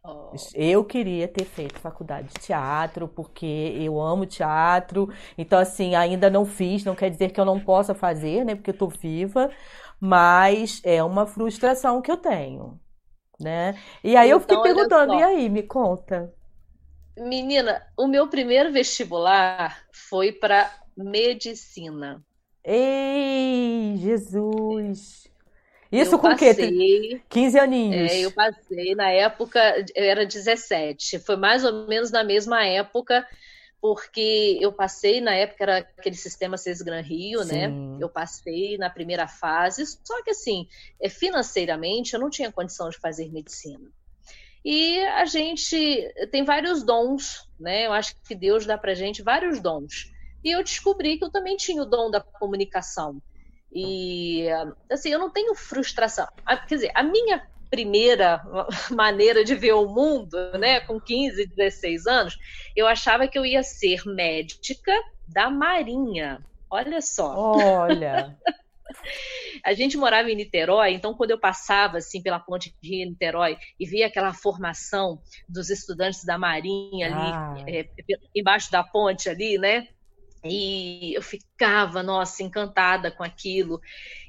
[0.07, 0.35] Oh.
[0.53, 5.09] Eu queria ter feito faculdade de teatro, porque eu amo teatro.
[5.37, 8.53] Então, assim, ainda não fiz, não quer dizer que eu não possa fazer, né?
[8.55, 9.49] Porque eu tô viva,
[9.99, 12.79] mas é uma frustração que eu tenho,
[13.39, 13.75] né?
[14.03, 16.31] E aí então, eu fiquei então, perguntando, e aí, me conta.
[17.17, 22.23] Menina, o meu primeiro vestibular foi para medicina.
[22.63, 25.24] Ei, Jesus!
[26.01, 27.21] Isso eu com o quê?
[27.29, 28.11] 15 aninhos.
[28.11, 29.59] É, eu passei, na época,
[29.95, 31.19] eu era 17.
[31.19, 33.27] Foi mais ou menos na mesma época,
[33.81, 37.67] porque eu passei, na época era aquele sistema CES Gran Rio, né?
[37.67, 37.91] Sim.
[37.91, 37.97] né?
[37.99, 40.67] Eu passei na primeira fase, só que assim,
[40.99, 43.87] é, financeiramente eu não tinha condição de fazer medicina.
[44.65, 47.85] E a gente tem vários dons, né?
[47.85, 50.11] Eu acho que Deus dá pra gente vários dons.
[50.43, 53.21] E eu descobri que eu também tinha o dom da comunicação.
[53.75, 54.47] E,
[54.89, 56.25] assim, eu não tenho frustração.
[56.65, 58.41] Quer dizer, a minha primeira
[58.89, 62.37] maneira de ver o mundo, né, com 15, 16 anos,
[62.73, 64.93] eu achava que eu ia ser médica
[65.27, 66.41] da Marinha.
[66.69, 67.35] Olha só.
[67.35, 68.37] Olha.
[69.63, 73.57] A gente morava em Niterói, então quando eu passava assim pela ponte de Rio Niterói
[73.79, 75.19] e via aquela formação
[75.49, 77.89] dos estudantes da Marinha ali é,
[78.33, 79.87] embaixo da ponte ali, né?
[80.45, 83.81] E eu ficava, nossa, encantada com aquilo.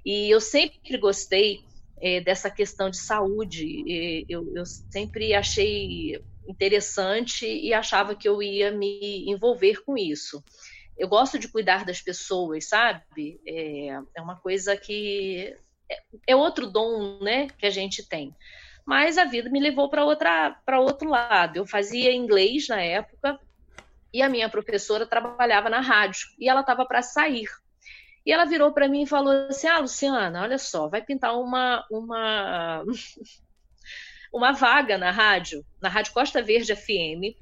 [0.05, 1.61] E eu sempre gostei
[2.01, 4.25] é, dessa questão de saúde.
[4.29, 10.43] Eu, eu, sempre achei interessante e achava que eu ia me envolver com isso.
[10.97, 13.41] Eu gosto de cuidar das pessoas, sabe?
[13.47, 15.55] É, é uma coisa que
[15.91, 15.99] é,
[16.29, 18.35] é outro dom, né, que a gente tem.
[18.87, 21.57] Mas a vida me levou para outra para outro lado.
[21.57, 23.39] Eu fazia inglês na época
[24.17, 27.51] e a minha professora trabalhava na rádio e ela estava para sair.
[28.25, 31.87] E ela virou para mim e falou assim: "Ah, Luciana, olha só, vai pintar uma
[31.91, 32.83] uma
[34.33, 37.37] uma vaga na rádio, na Rádio Costa Verde FM,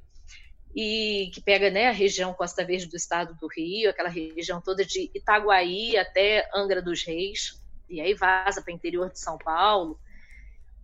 [0.75, 4.85] e que pega né, a região Costa Verde do estado do Rio, aquela região toda
[4.85, 9.97] de Itaguaí até Angra dos Reis, e aí vaza para o interior de São Paulo.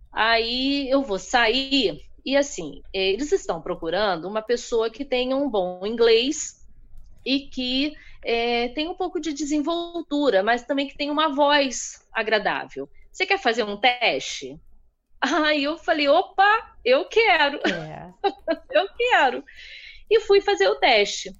[0.09, 5.85] Aí eu vou sair e assim, eles estão procurando uma pessoa que tenha um bom
[5.85, 6.67] inglês
[7.25, 7.93] e que
[8.23, 12.89] é, tenha um pouco de desenvoltura, mas também que tenha uma voz agradável.
[13.11, 14.59] Você quer fazer um teste?
[15.21, 17.59] Aí eu falei, opa, eu quero.
[17.67, 18.13] É.
[18.71, 19.43] eu quero.
[20.09, 21.31] E fui fazer o teste.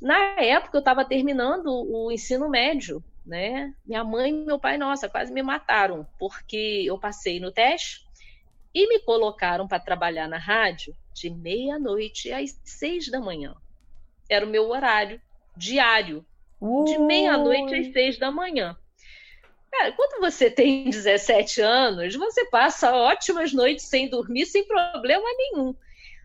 [0.00, 3.74] Na época eu estava terminando o ensino médio, né?
[3.84, 8.07] Minha mãe e meu pai, nossa, quase me mataram, porque eu passei no teste
[8.74, 13.54] e me colocaram para trabalhar na rádio de meia-noite às seis da manhã.
[14.28, 15.20] Era o meu horário
[15.56, 16.24] diário,
[16.84, 18.76] de meia-noite às seis da manhã.
[19.70, 25.74] Cara, quando você tem 17 anos, você passa ótimas noites sem dormir, sem problema nenhum.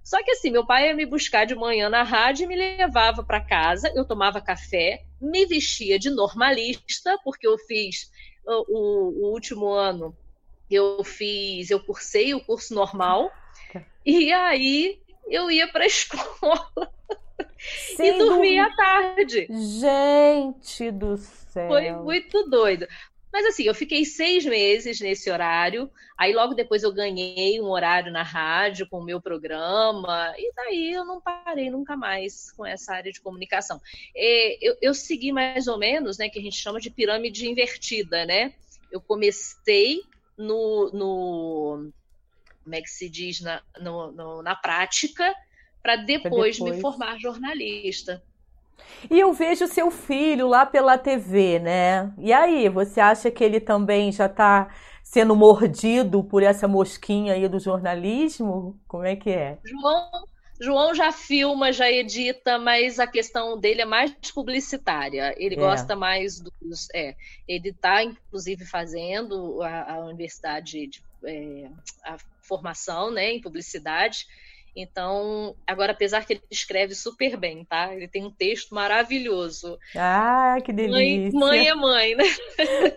[0.03, 3.23] Só que assim, meu pai ia me buscar de manhã na rádio e me levava
[3.23, 8.11] para casa, eu tomava café, me vestia de normalista, porque eu fiz
[8.45, 10.15] o, o, o último ano,
[10.73, 13.31] eu fiz, eu cursei o curso normal,
[14.05, 16.91] e aí eu ia para a escola
[17.99, 19.47] e dormia à tarde.
[19.79, 21.67] Gente do céu.
[21.67, 22.87] Foi muito doido.
[23.33, 28.11] Mas assim, eu fiquei seis meses nesse horário, aí logo depois eu ganhei um horário
[28.11, 32.93] na rádio com o meu programa, e daí eu não parei nunca mais com essa
[32.93, 33.81] área de comunicação.
[34.15, 38.23] É, eu, eu segui mais ou menos, né, que a gente chama de pirâmide invertida,
[38.23, 38.53] né?
[38.91, 40.01] Eu comecei
[40.37, 41.91] no, no
[42.63, 45.33] como é que se diz, na, no, no, na prática,
[45.81, 48.23] para depois, depois me formar jornalista.
[49.09, 52.13] E eu vejo seu filho lá pela TV, né?
[52.17, 54.73] E aí, você acha que ele também já está
[55.03, 58.79] sendo mordido por essa mosquinha aí do jornalismo?
[58.87, 59.59] Como é que é?
[59.63, 60.27] João,
[60.59, 65.33] João já filma, já edita, mas a questão dele é mais publicitária.
[65.37, 65.57] Ele é.
[65.57, 66.87] gosta mais dos.
[66.93, 67.15] É,
[67.47, 71.69] ele está, inclusive, fazendo a, a universidade, de, é,
[72.05, 74.27] a formação né, em publicidade.
[74.75, 77.93] Então, agora, apesar que ele escreve super bem, tá?
[77.93, 79.77] Ele tem um texto maravilhoso.
[79.95, 81.31] Ah, que delícia!
[81.31, 82.23] Mãe, mãe é mãe, né?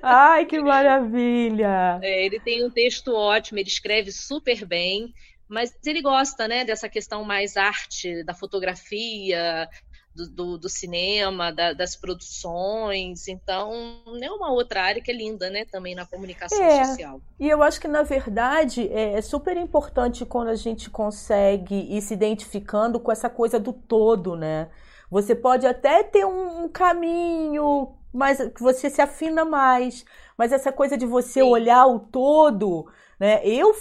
[0.03, 2.01] Ai, que maravilha!
[2.03, 5.13] É, ele tem um texto ótimo, ele escreve super bem,
[5.49, 9.69] mas ele gosta, né, dessa questão mais arte, da fotografia,
[10.17, 13.29] do, do, do cinema, da, das produções.
[13.29, 15.65] Então, é uma outra área que é linda, né?
[15.67, 17.21] Também na comunicação é, social.
[17.39, 22.01] E eu acho que, na verdade, é, é super importante quando a gente consegue ir
[22.01, 24.69] se identificando com essa coisa do todo, né?
[25.11, 30.05] Você pode até ter um, um caminho, mas que você se afina mais.
[30.37, 31.43] Mas essa coisa de você Sim.
[31.43, 32.87] olhar o todo,
[33.21, 33.41] né?
[33.47, 33.75] Eu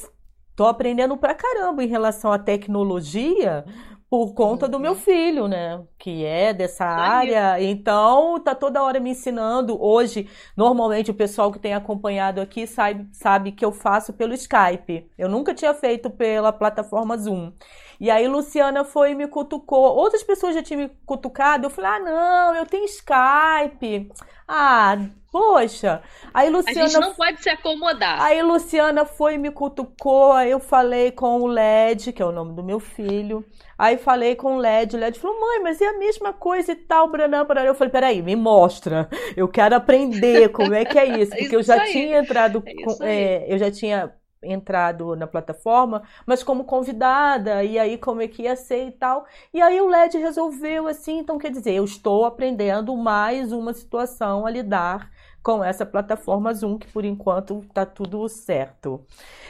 [0.55, 3.65] tô aprendendo pra caramba em relação à tecnologia,
[4.09, 4.97] por conta do meu uhum.
[4.97, 5.83] filho, né?
[5.97, 7.61] Que é dessa área.
[7.61, 9.81] Então, tá toda hora me ensinando.
[9.81, 15.09] Hoje, normalmente, o pessoal que tem acompanhado aqui sabe, sabe que eu faço pelo Skype.
[15.17, 17.51] Eu nunca tinha feito pela plataforma Zoom.
[17.99, 19.95] E aí, Luciana foi e me cutucou.
[19.95, 21.65] Outras pessoas já tinham me cutucado.
[21.65, 24.11] Eu falei, ah, não, eu tenho Skype.
[24.47, 24.97] Ah,
[25.31, 26.01] poxa.
[26.33, 26.83] Aí Luciana.
[26.83, 28.21] A gente não pode se acomodar.
[28.21, 30.33] Aí Luciana foi e me cutucou.
[30.33, 33.43] Aí eu falei com o LED, que é o nome do meu filho.
[33.77, 36.75] Aí falei com o LED, o LED falou, mãe, mas é a mesma coisa e
[36.75, 37.67] tal, branã, branã.
[37.67, 39.09] Eu falei, peraí, me mostra.
[39.35, 41.31] Eu quero aprender como é que é isso.
[41.35, 41.91] Porque isso eu já aí.
[41.91, 44.13] tinha entrado, é com, é, eu já tinha
[44.45, 49.25] entrado na plataforma, mas como convidada, e aí como é que ia ser e tal.
[49.53, 54.45] E aí o LED resolveu assim, então quer dizer, eu estou aprendendo mais uma situação
[54.45, 55.09] a lidar
[55.45, 59.05] com essa plataforma Zoom, que por enquanto está tudo certo.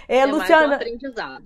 [0.09, 0.77] É, é Luciana,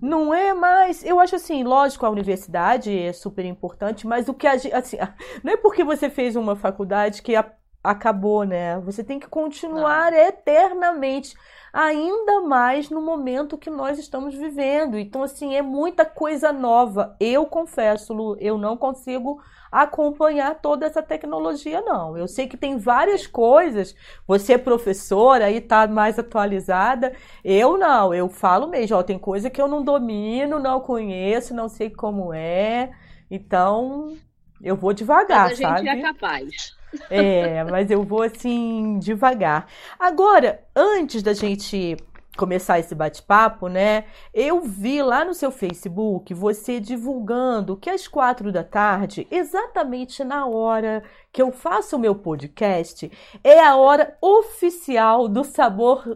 [0.01, 1.05] não é mais.
[1.05, 4.73] Eu acho assim, lógico, a universidade é super importante, mas o que a gente.
[4.73, 4.97] Assim,
[5.43, 7.45] não é porque você fez uma faculdade que a,
[7.83, 8.79] acabou, né?
[8.81, 10.17] Você tem que continuar não.
[10.17, 11.35] eternamente
[11.71, 14.97] ainda mais no momento que nós estamos vivendo.
[14.97, 17.15] Então, assim, é muita coisa nova.
[17.19, 22.17] Eu confesso, Lu, eu não consigo acompanhar toda essa tecnologia, não.
[22.17, 23.95] Eu sei que tem várias coisas.
[24.27, 27.13] Você é professora e está mais atualizada.
[27.43, 31.69] Eu não, eu falo mesmo, ó, tem coisa que eu não domino, não conheço, não
[31.69, 32.91] sei como é.
[33.29, 34.17] Então,
[34.61, 35.89] eu vou devagar, Mas a gente sabe?
[35.89, 36.78] é capaz.
[37.09, 39.67] É, mas eu vou assim devagar.
[39.99, 41.97] Agora, antes da gente
[42.39, 44.05] começar esse bate-papo, né?
[44.33, 50.45] Eu vi lá no seu Facebook você divulgando que às quatro da tarde, exatamente na
[50.45, 53.11] hora que eu faço o meu podcast,
[53.43, 56.15] é a hora oficial do sabor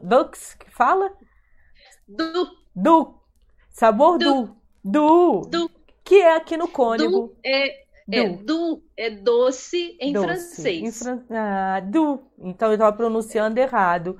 [0.57, 1.11] que fala?
[2.07, 2.47] Do.
[2.73, 3.15] Do.
[3.69, 4.55] Sabor do.
[4.83, 5.41] Do.
[5.41, 5.69] Do.
[6.05, 7.11] Que é aqui no Cônego.
[7.11, 10.25] Do é é du, é doce em doce.
[10.25, 10.81] francês.
[10.83, 11.23] Em fran...
[11.29, 12.23] ah, du.
[12.39, 14.17] Então eu estava pronunciando errado.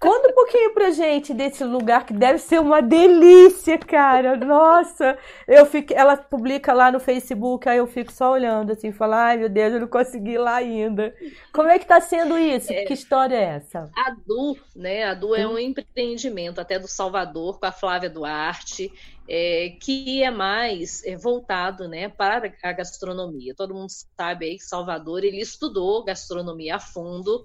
[0.00, 4.36] Conta um pouquinho pra gente desse lugar que deve ser uma delícia, cara.
[4.36, 9.26] Nossa, eu fico, ela publica lá no Facebook, aí eu fico só olhando assim, falar,
[9.26, 11.12] ai meu Deus, eu não consegui ir lá ainda.
[11.52, 12.72] Como é que tá sendo isso?
[12.72, 13.90] É, que história é essa?
[13.96, 15.02] A Du, né?
[15.02, 18.92] A Du é um empreendimento até do Salvador com a Flávia Duarte.
[19.30, 23.54] É, que é mais é, voltado né, para a gastronomia.
[23.54, 27.44] Todo mundo sabe aí que Salvador ele estudou gastronomia a fundo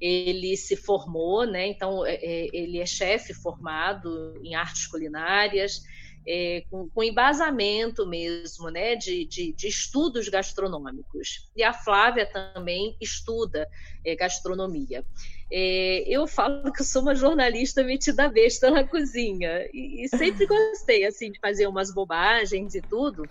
[0.00, 1.66] ele se formou, né?
[1.66, 5.82] Então é, é, ele é chefe formado em artes culinárias,
[6.26, 8.94] é, com, com, embasamento mesmo, né?
[8.94, 11.48] De, de, de, estudos gastronômicos.
[11.56, 13.66] E a Flávia também estuda
[14.04, 15.04] é, gastronomia.
[15.50, 21.06] É, eu falo que sou uma jornalista metida besta na cozinha e, e sempre gostei
[21.06, 23.22] assim de fazer umas bobagens e tudo.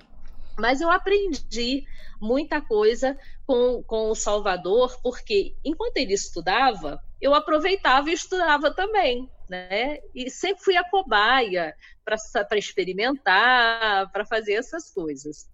[0.59, 1.85] Mas eu aprendi
[2.19, 9.29] muita coisa com, com o Salvador, porque enquanto ele estudava, eu aproveitava e estudava também,
[9.49, 9.99] né?
[10.13, 15.47] E sempre fui a cobaia para experimentar, para fazer essas coisas.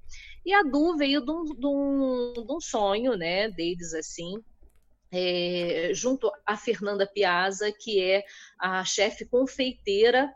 [0.45, 4.43] E a Du veio de um, de um, de um sonho, né, deles assim,
[5.11, 8.23] é, junto a Fernanda Piazza, que é
[8.59, 10.33] a chefe confeiteira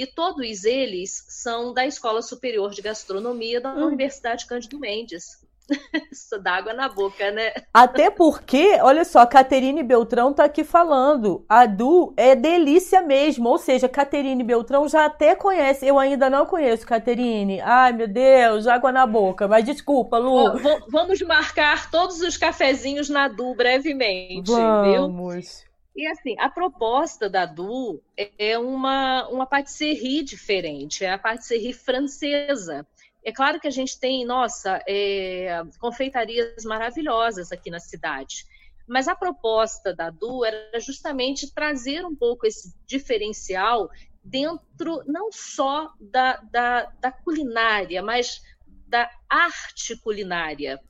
[0.00, 3.88] e todos eles são da Escola Superior de Gastronomia da hum.
[3.88, 5.44] Universidade Cândido Mendes.
[6.10, 7.52] Isso dá água na boca, né?
[7.72, 11.44] Até porque, olha só, a Caterine Beltrão tá aqui falando.
[11.46, 13.50] A Du é delícia mesmo.
[13.50, 15.86] Ou seja, Caterine Beltrão já até conhece.
[15.86, 17.60] Eu ainda não conheço Caterine.
[17.60, 19.46] Ai, meu Deus, água na boca.
[19.46, 20.58] Mas desculpa, Lu.
[20.88, 24.88] vamos marcar todos os cafezinhos na Du brevemente, vamos.
[24.88, 25.69] viu?
[25.94, 28.00] E assim, a proposta da Du
[28.38, 32.86] é uma, uma patisserie diferente, é a patisserie francesa.
[33.24, 38.46] É claro que a gente tem, nossa, é, confeitarias maravilhosas aqui na cidade,
[38.88, 43.90] mas a proposta da Du era justamente trazer um pouco esse diferencial
[44.22, 48.42] dentro não só da, da, da culinária, mas
[48.86, 50.80] da arte culinária.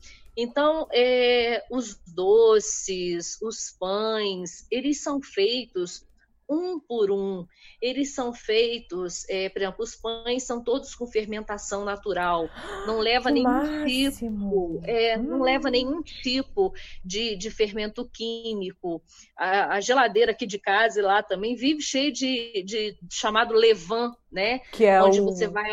[0.40, 6.02] Então, é, os doces, os pães, eles são feitos
[6.48, 7.46] um por um.
[7.80, 12.48] Eles são feitos, é, por exemplo, os pães são todos com fermentação natural.
[12.86, 14.12] Não leva que nenhum máximo.
[14.12, 15.24] tipo, é, hum.
[15.24, 16.72] não leva nenhum tipo
[17.04, 19.02] de, de fermento químico.
[19.36, 24.10] A, a, geladeira aqui de casa e lá também vive cheio de, de chamado levain,
[24.32, 24.60] né?
[24.72, 25.24] Que é onde o...
[25.26, 25.70] você vai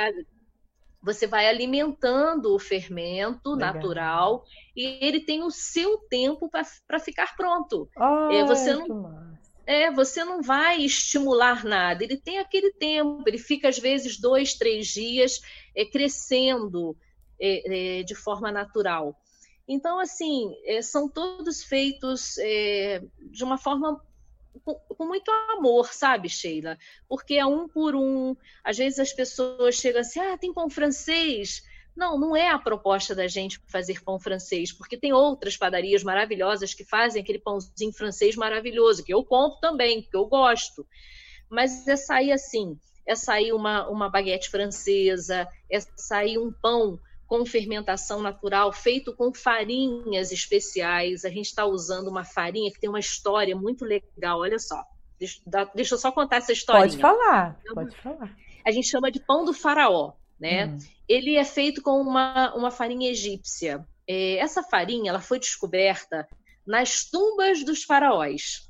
[1.08, 3.74] você vai alimentando o fermento Legal.
[3.74, 4.44] natural
[4.76, 7.90] e ele tem o seu tempo para ficar pronto.
[7.98, 12.04] Ai, é, você não é, você não vai estimular nada.
[12.04, 13.24] Ele tem aquele tempo.
[13.26, 15.42] Ele fica às vezes dois, três dias
[15.76, 16.96] é, crescendo
[17.40, 19.16] é, é, de forma natural.
[19.68, 23.02] Então, assim, é, são todos feitos é,
[23.32, 24.02] de uma forma
[24.60, 26.78] com, muito amor, sabe, Sheila?
[27.08, 28.36] Porque é um por um.
[28.64, 31.64] Às vezes as pessoas chegam assim, ah, tem pão francês.
[31.96, 36.74] Não, não é a proposta da gente fazer pão francês, porque tem outras padarias maravilhosas
[36.74, 40.86] que fazem aquele pãozinho francês maravilhoso, que eu compro também, que eu gosto.
[41.50, 47.46] Mas é sair assim, é sair uma, uma baguete francesa, é sair um pão com
[47.46, 51.26] fermentação natural, feito com farinhas especiais.
[51.26, 54.40] A gente está usando uma farinha que tem uma história muito legal.
[54.40, 54.82] Olha só,
[55.20, 55.42] deixa,
[55.76, 56.90] deixa eu só contar essa história.
[56.90, 58.36] Pode falar, pode falar.
[58.66, 60.68] A gente chama de pão do faraó, né?
[60.68, 60.80] Hum.
[61.08, 63.86] Ele é feito com uma, uma farinha egípcia.
[64.08, 66.28] É, essa farinha ela foi descoberta
[66.66, 68.70] nas tumbas dos faraós.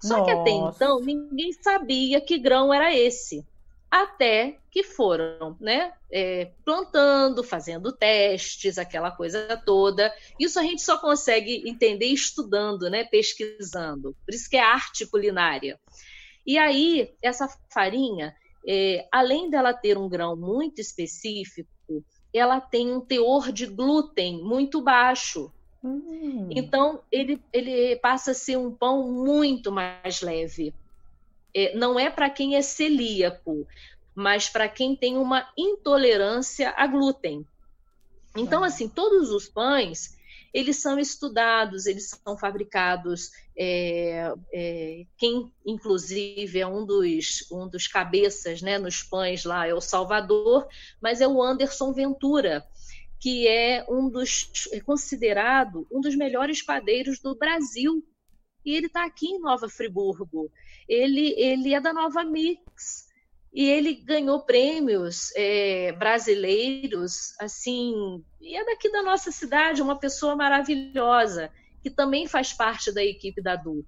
[0.00, 0.24] Só Nossa.
[0.24, 3.46] que até então ninguém sabia que grão era esse
[3.94, 10.12] até que foram né, é, plantando, fazendo testes, aquela coisa toda.
[10.38, 14.16] Isso a gente só consegue entender estudando, né, pesquisando.
[14.26, 15.78] Por isso que é arte culinária.
[16.44, 18.34] E aí, essa farinha,
[18.66, 21.68] é, além dela ter um grão muito específico,
[22.32, 25.52] ela tem um teor de glúten muito baixo.
[25.84, 26.48] Hum.
[26.50, 30.74] Então, ele, ele passa a ser um pão muito mais leve
[31.54, 33.66] é, não é para quem é celíaco,
[34.14, 37.46] mas para quem tem uma intolerância a glúten.
[38.36, 38.66] Então, uhum.
[38.66, 40.16] assim, todos os pães,
[40.52, 43.30] eles são estudados, eles são fabricados.
[43.56, 49.74] É, é, quem, inclusive, é um dos, um dos cabeças né, nos pães lá é
[49.74, 50.66] o Salvador,
[51.00, 52.64] mas é o Anderson Ventura,
[53.20, 58.04] que é um dos é considerado um dos melhores padeiros do Brasil.
[58.64, 60.50] E ele está aqui em Nova Friburgo
[60.88, 63.08] ele, ele é da Nova Mix
[63.52, 70.34] e ele ganhou prêmios é, brasileiros, assim, e é daqui da nossa cidade, uma pessoa
[70.34, 71.50] maravilhosa,
[71.82, 73.84] que também faz parte da equipe da Du.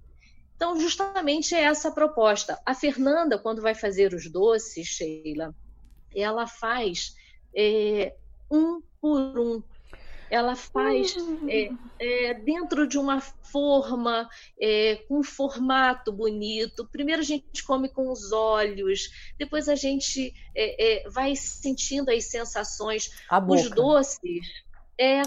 [0.54, 2.60] Então, justamente é essa a proposta.
[2.64, 5.54] A Fernanda, quando vai fazer os doces, Sheila,
[6.14, 7.14] ela faz
[7.54, 8.14] é,
[8.50, 9.62] um por um.
[10.30, 11.46] Ela faz Hum.
[11.48, 14.28] é, é, dentro de uma forma,
[14.60, 16.88] é, com um formato bonito.
[16.90, 19.08] Primeiro a gente come com os olhos,
[19.38, 23.10] depois a gente é, é, vai sentindo as sensações.
[23.30, 23.60] A boca.
[23.60, 24.46] Os doces,
[24.98, 25.22] é,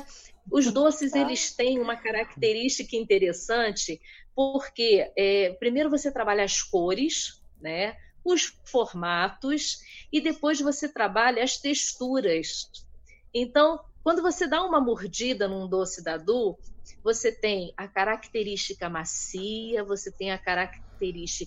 [0.51, 4.01] os doces eles têm uma característica interessante,
[4.35, 7.95] porque é, primeiro você trabalha as cores, né?
[8.23, 9.79] Os formatos
[10.11, 12.69] e depois você trabalha as texturas.
[13.33, 16.57] Então, quando você dá uma mordida num doce da Du,
[17.03, 20.88] você tem a característica macia, você tem a característica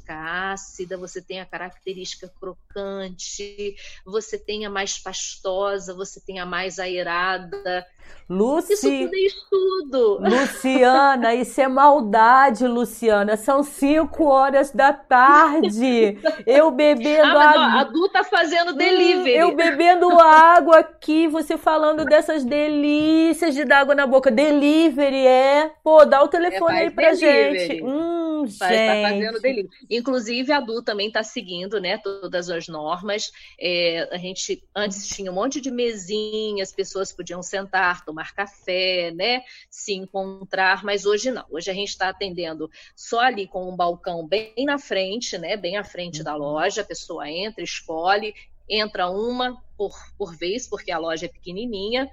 [0.08, 3.74] ácida, você tem a característica crocante,
[4.04, 7.86] você tem a mais pastosa, você tem a mais aerada.
[8.28, 8.72] Luci...
[8.72, 10.18] Isso tudo é estudo.
[10.20, 13.36] Luciana, isso é maldade, Luciana.
[13.36, 16.18] São cinco horas da tarde.
[16.46, 17.80] Eu bebendo Ah, água.
[17.80, 19.36] a Du tá fazendo delivery.
[19.36, 24.30] Eu bebendo água aqui, você falando dessas delícias de dar água na boca.
[24.30, 25.70] Delivery, é?
[25.82, 27.66] Pô, dá o telefone É, aí faz pra delivery.
[27.68, 27.84] gente.
[27.84, 29.68] Hum, Vai estar fazendo delivery.
[29.90, 33.30] Inclusive, a Du também está seguindo né, todas as normas.
[33.60, 39.10] É, a gente antes tinha um monte de mesinhas, as pessoas podiam sentar, tomar café,
[39.10, 41.44] né, se encontrar, mas hoje não.
[41.50, 45.76] Hoje a gente está atendendo só ali com um balcão bem na frente, né, bem
[45.76, 46.82] à frente da loja.
[46.82, 48.34] A pessoa entra, escolhe,
[48.68, 52.08] entra uma por, por vez, porque a loja é pequenininha.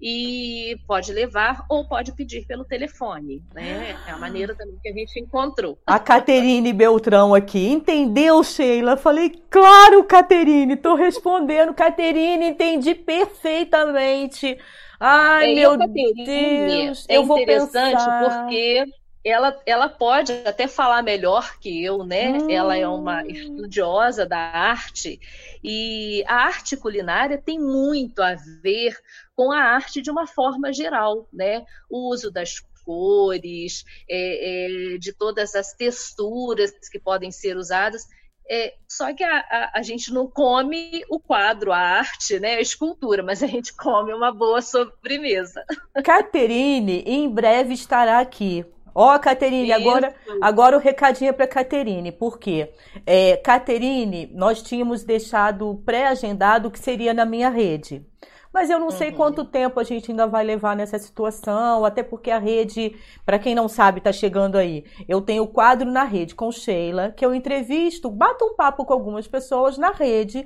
[0.00, 3.96] E pode levar ou pode pedir pelo telefone, né?
[4.06, 5.76] É a maneira também que a gente encontrou.
[5.86, 7.66] A Caterine Beltrão aqui.
[7.68, 8.96] Entendeu, Sheila?
[8.96, 11.74] Falei, claro, Caterine, tô respondendo.
[11.74, 14.56] Caterine, entendi perfeitamente.
[15.00, 18.46] Ai, É, meu Caterine Deus, é eu vou pensar.
[18.46, 18.84] porque
[19.28, 22.32] ela, ela pode até falar melhor que eu, né?
[22.32, 22.50] Hum.
[22.50, 25.20] Ela é uma estudiosa da arte
[25.62, 28.96] e a arte culinária tem muito a ver
[29.34, 31.64] com a arte de uma forma geral, né?
[31.90, 38.06] O uso das cores, é, é, de todas as texturas que podem ser usadas.
[38.50, 42.60] É, só que a, a, a gente não come o quadro, a arte, né, a
[42.62, 45.62] escultura, mas a gente come uma boa sobremesa.
[46.02, 48.64] Caterine em breve estará aqui.
[49.00, 52.10] Ó, Caterine, agora, agora o recadinho é para Caterine.
[52.10, 52.72] Por quê?
[53.06, 58.04] É, Caterine, nós tínhamos deixado pré-agendado que seria na minha rede.
[58.52, 59.16] Mas eu não sei Uhum.
[59.16, 63.54] quanto tempo a gente ainda vai levar nessa situação, até porque a rede, para quem
[63.54, 64.84] não sabe, tá chegando aí.
[65.06, 68.92] Eu tenho o quadro na rede com Sheila, que eu entrevisto, bato um papo com
[68.92, 70.44] algumas pessoas na rede,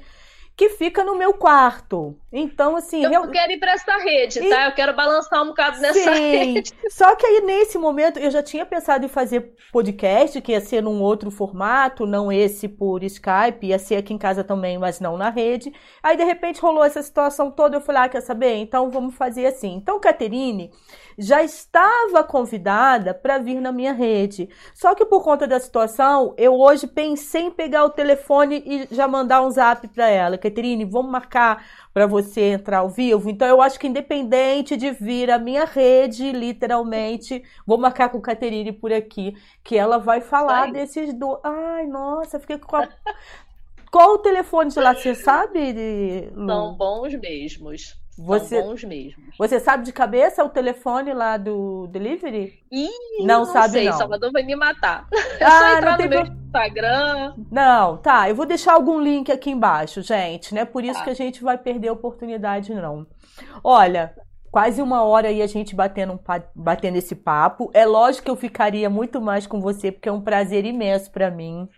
[0.55, 2.14] que fica no meu quarto.
[2.30, 4.66] Então, assim, Eu real- quero ir para essa rede, tá?
[4.66, 6.20] Eu quero balançar um bocado nessa Sim.
[6.55, 6.72] rede.
[6.90, 10.82] Só que aí nesse momento eu já tinha pensado em fazer podcast, que ia ser
[10.82, 15.16] num outro formato, não esse por Skype, ia ser aqui em casa também, mas não
[15.16, 15.72] na rede.
[16.03, 18.55] Aí de repente rolou essa situação toda, eu falei, ah, quer saber?
[18.57, 19.74] Então vamos fazer assim.
[19.74, 20.70] Então, Caterine
[21.19, 24.49] já estava convidada para vir na minha rede.
[24.75, 29.07] Só que por conta da situação, eu hoje pensei em pegar o telefone e já
[29.07, 30.39] mandar um zap para ela.
[30.39, 33.29] Caterine, vamos marcar para você entrar ao vivo.
[33.29, 38.73] Então eu acho que independente de vir a minha rede, literalmente, vou marcar com Caterine
[38.73, 41.41] por aqui, que ela vai falar desses dois.
[41.45, 42.89] Ai, nossa, fiquei com a...
[43.93, 45.75] Qual o telefone de lá, você sabe?
[46.35, 48.01] São bons mesmos.
[48.25, 49.37] Você- São bons mesmos.
[49.39, 52.61] Você sabe de cabeça o telefone lá do delivery?
[52.70, 52.89] Ih,
[53.25, 53.99] Não sabe, sei, não.
[53.99, 55.07] Salvador vai me matar.
[55.41, 57.35] É Ah, só não entrar tem no meu pro- Instagram.
[57.51, 58.29] Não, tá.
[58.29, 60.55] Eu vou deixar algum link aqui embaixo, gente.
[60.55, 61.05] Não é por isso Tá.
[61.05, 63.07] que a gente vai perder a oportunidade, não.
[63.64, 64.14] Olha,
[64.51, 67.70] quase uma hora aí a gente batendo, um pa- batendo esse papo.
[67.73, 71.31] É lógico que eu ficaria muito mais com você, porque é um prazer imenso pra
[71.31, 71.68] mim,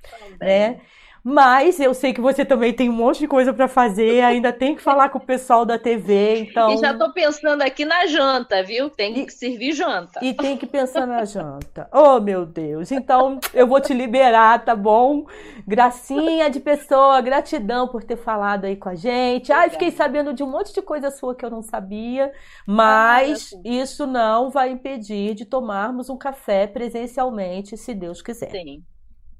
[0.40, 0.80] né?
[1.24, 4.76] Mas eu sei que você também tem um monte de coisa pra fazer, ainda tem
[4.76, 6.70] que falar com o pessoal da TV, então.
[6.72, 8.90] E já tô pensando aqui na janta, viu?
[8.90, 10.20] Tem que servir janta.
[10.22, 11.88] E tem que pensar na janta.
[11.92, 12.92] Oh, meu Deus.
[12.92, 15.24] Então, eu vou te liberar, tá bom?
[15.66, 19.52] Gracinha de pessoa, gratidão por ter falado aí com a gente.
[19.52, 22.32] Ai, fiquei sabendo de um monte de coisa sua que eu não sabia,
[22.66, 28.50] mas Ah, isso não vai impedir de tomarmos um café presencialmente, se Deus quiser.
[28.50, 28.82] Sim.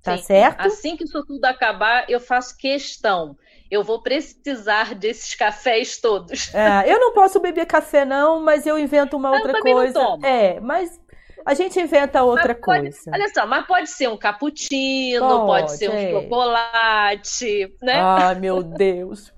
[0.05, 0.23] Tá Sim.
[0.25, 0.61] certo?
[0.61, 3.37] Assim que isso tudo acabar, eu faço questão.
[3.71, 6.53] Eu vou precisar desses cafés todos.
[6.55, 9.81] É, eu não posso beber café, não, mas eu invento uma Eu outra também não
[9.81, 9.95] coisa.
[10.01, 10.25] tomo.
[10.27, 11.01] É, mas
[11.45, 13.11] a gente inventa outra pode- coisa.
[13.13, 16.11] Olha só, mas pode ser um cappuccino, Pode, pode, ser um é.
[16.11, 18.01] chocolate, né?
[18.01, 19.34] Ai, meu Deus.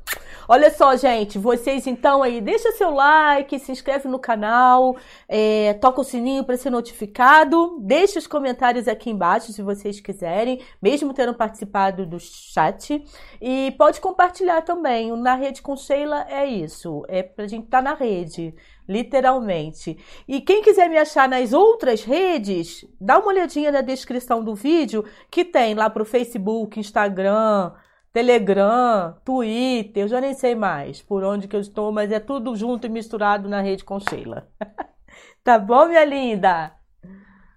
[0.48, 4.96] Olha só, gente, vocês então aí, deixa seu like, se inscreve no canal,
[5.28, 10.60] é, toca o sininho para ser notificado, deixa os comentários aqui embaixo se vocês quiserem,
[10.80, 13.04] mesmo tendo participado do chat.
[13.40, 15.10] E pode compartilhar também.
[15.10, 18.54] O Na Rede com Sheila é isso, é pra gente estar tá na rede
[18.88, 19.98] literalmente.
[20.28, 25.04] E quem quiser me achar nas outras redes, dá uma olhadinha na descrição do vídeo
[25.28, 27.72] que tem lá pro Facebook, Instagram,
[28.16, 32.56] Telegram, Twitter, eu já nem sei mais por onde que eu estou, mas é tudo
[32.56, 34.48] junto e misturado na rede com Sheila.
[35.44, 36.72] tá bom, minha linda?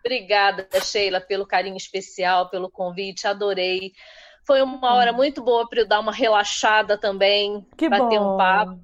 [0.04, 3.94] Obrigada, Sheila, pelo carinho especial, pelo convite, adorei.
[4.46, 5.16] Foi uma hora hum.
[5.16, 8.34] muito boa para eu dar uma relaxada também, que bater bom.
[8.34, 8.82] um papo,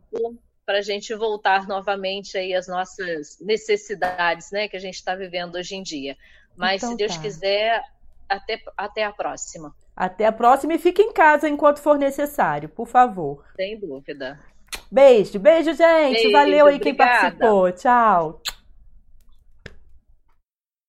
[0.66, 5.56] para a gente voltar novamente aí às nossas necessidades, né, que a gente está vivendo
[5.56, 6.16] hoje em dia.
[6.56, 7.22] Mas então, se Deus tá.
[7.22, 7.84] quiser,
[8.30, 9.74] até, até a próxima.
[9.96, 13.44] Até a próxima e fique em casa enquanto for necessário, por favor.
[13.56, 14.40] Sem dúvida.
[14.92, 16.14] Beijo, beijo, gente.
[16.14, 16.80] Beijo, Valeu aí obrigada.
[16.80, 17.72] quem participou.
[17.72, 18.42] Tchau.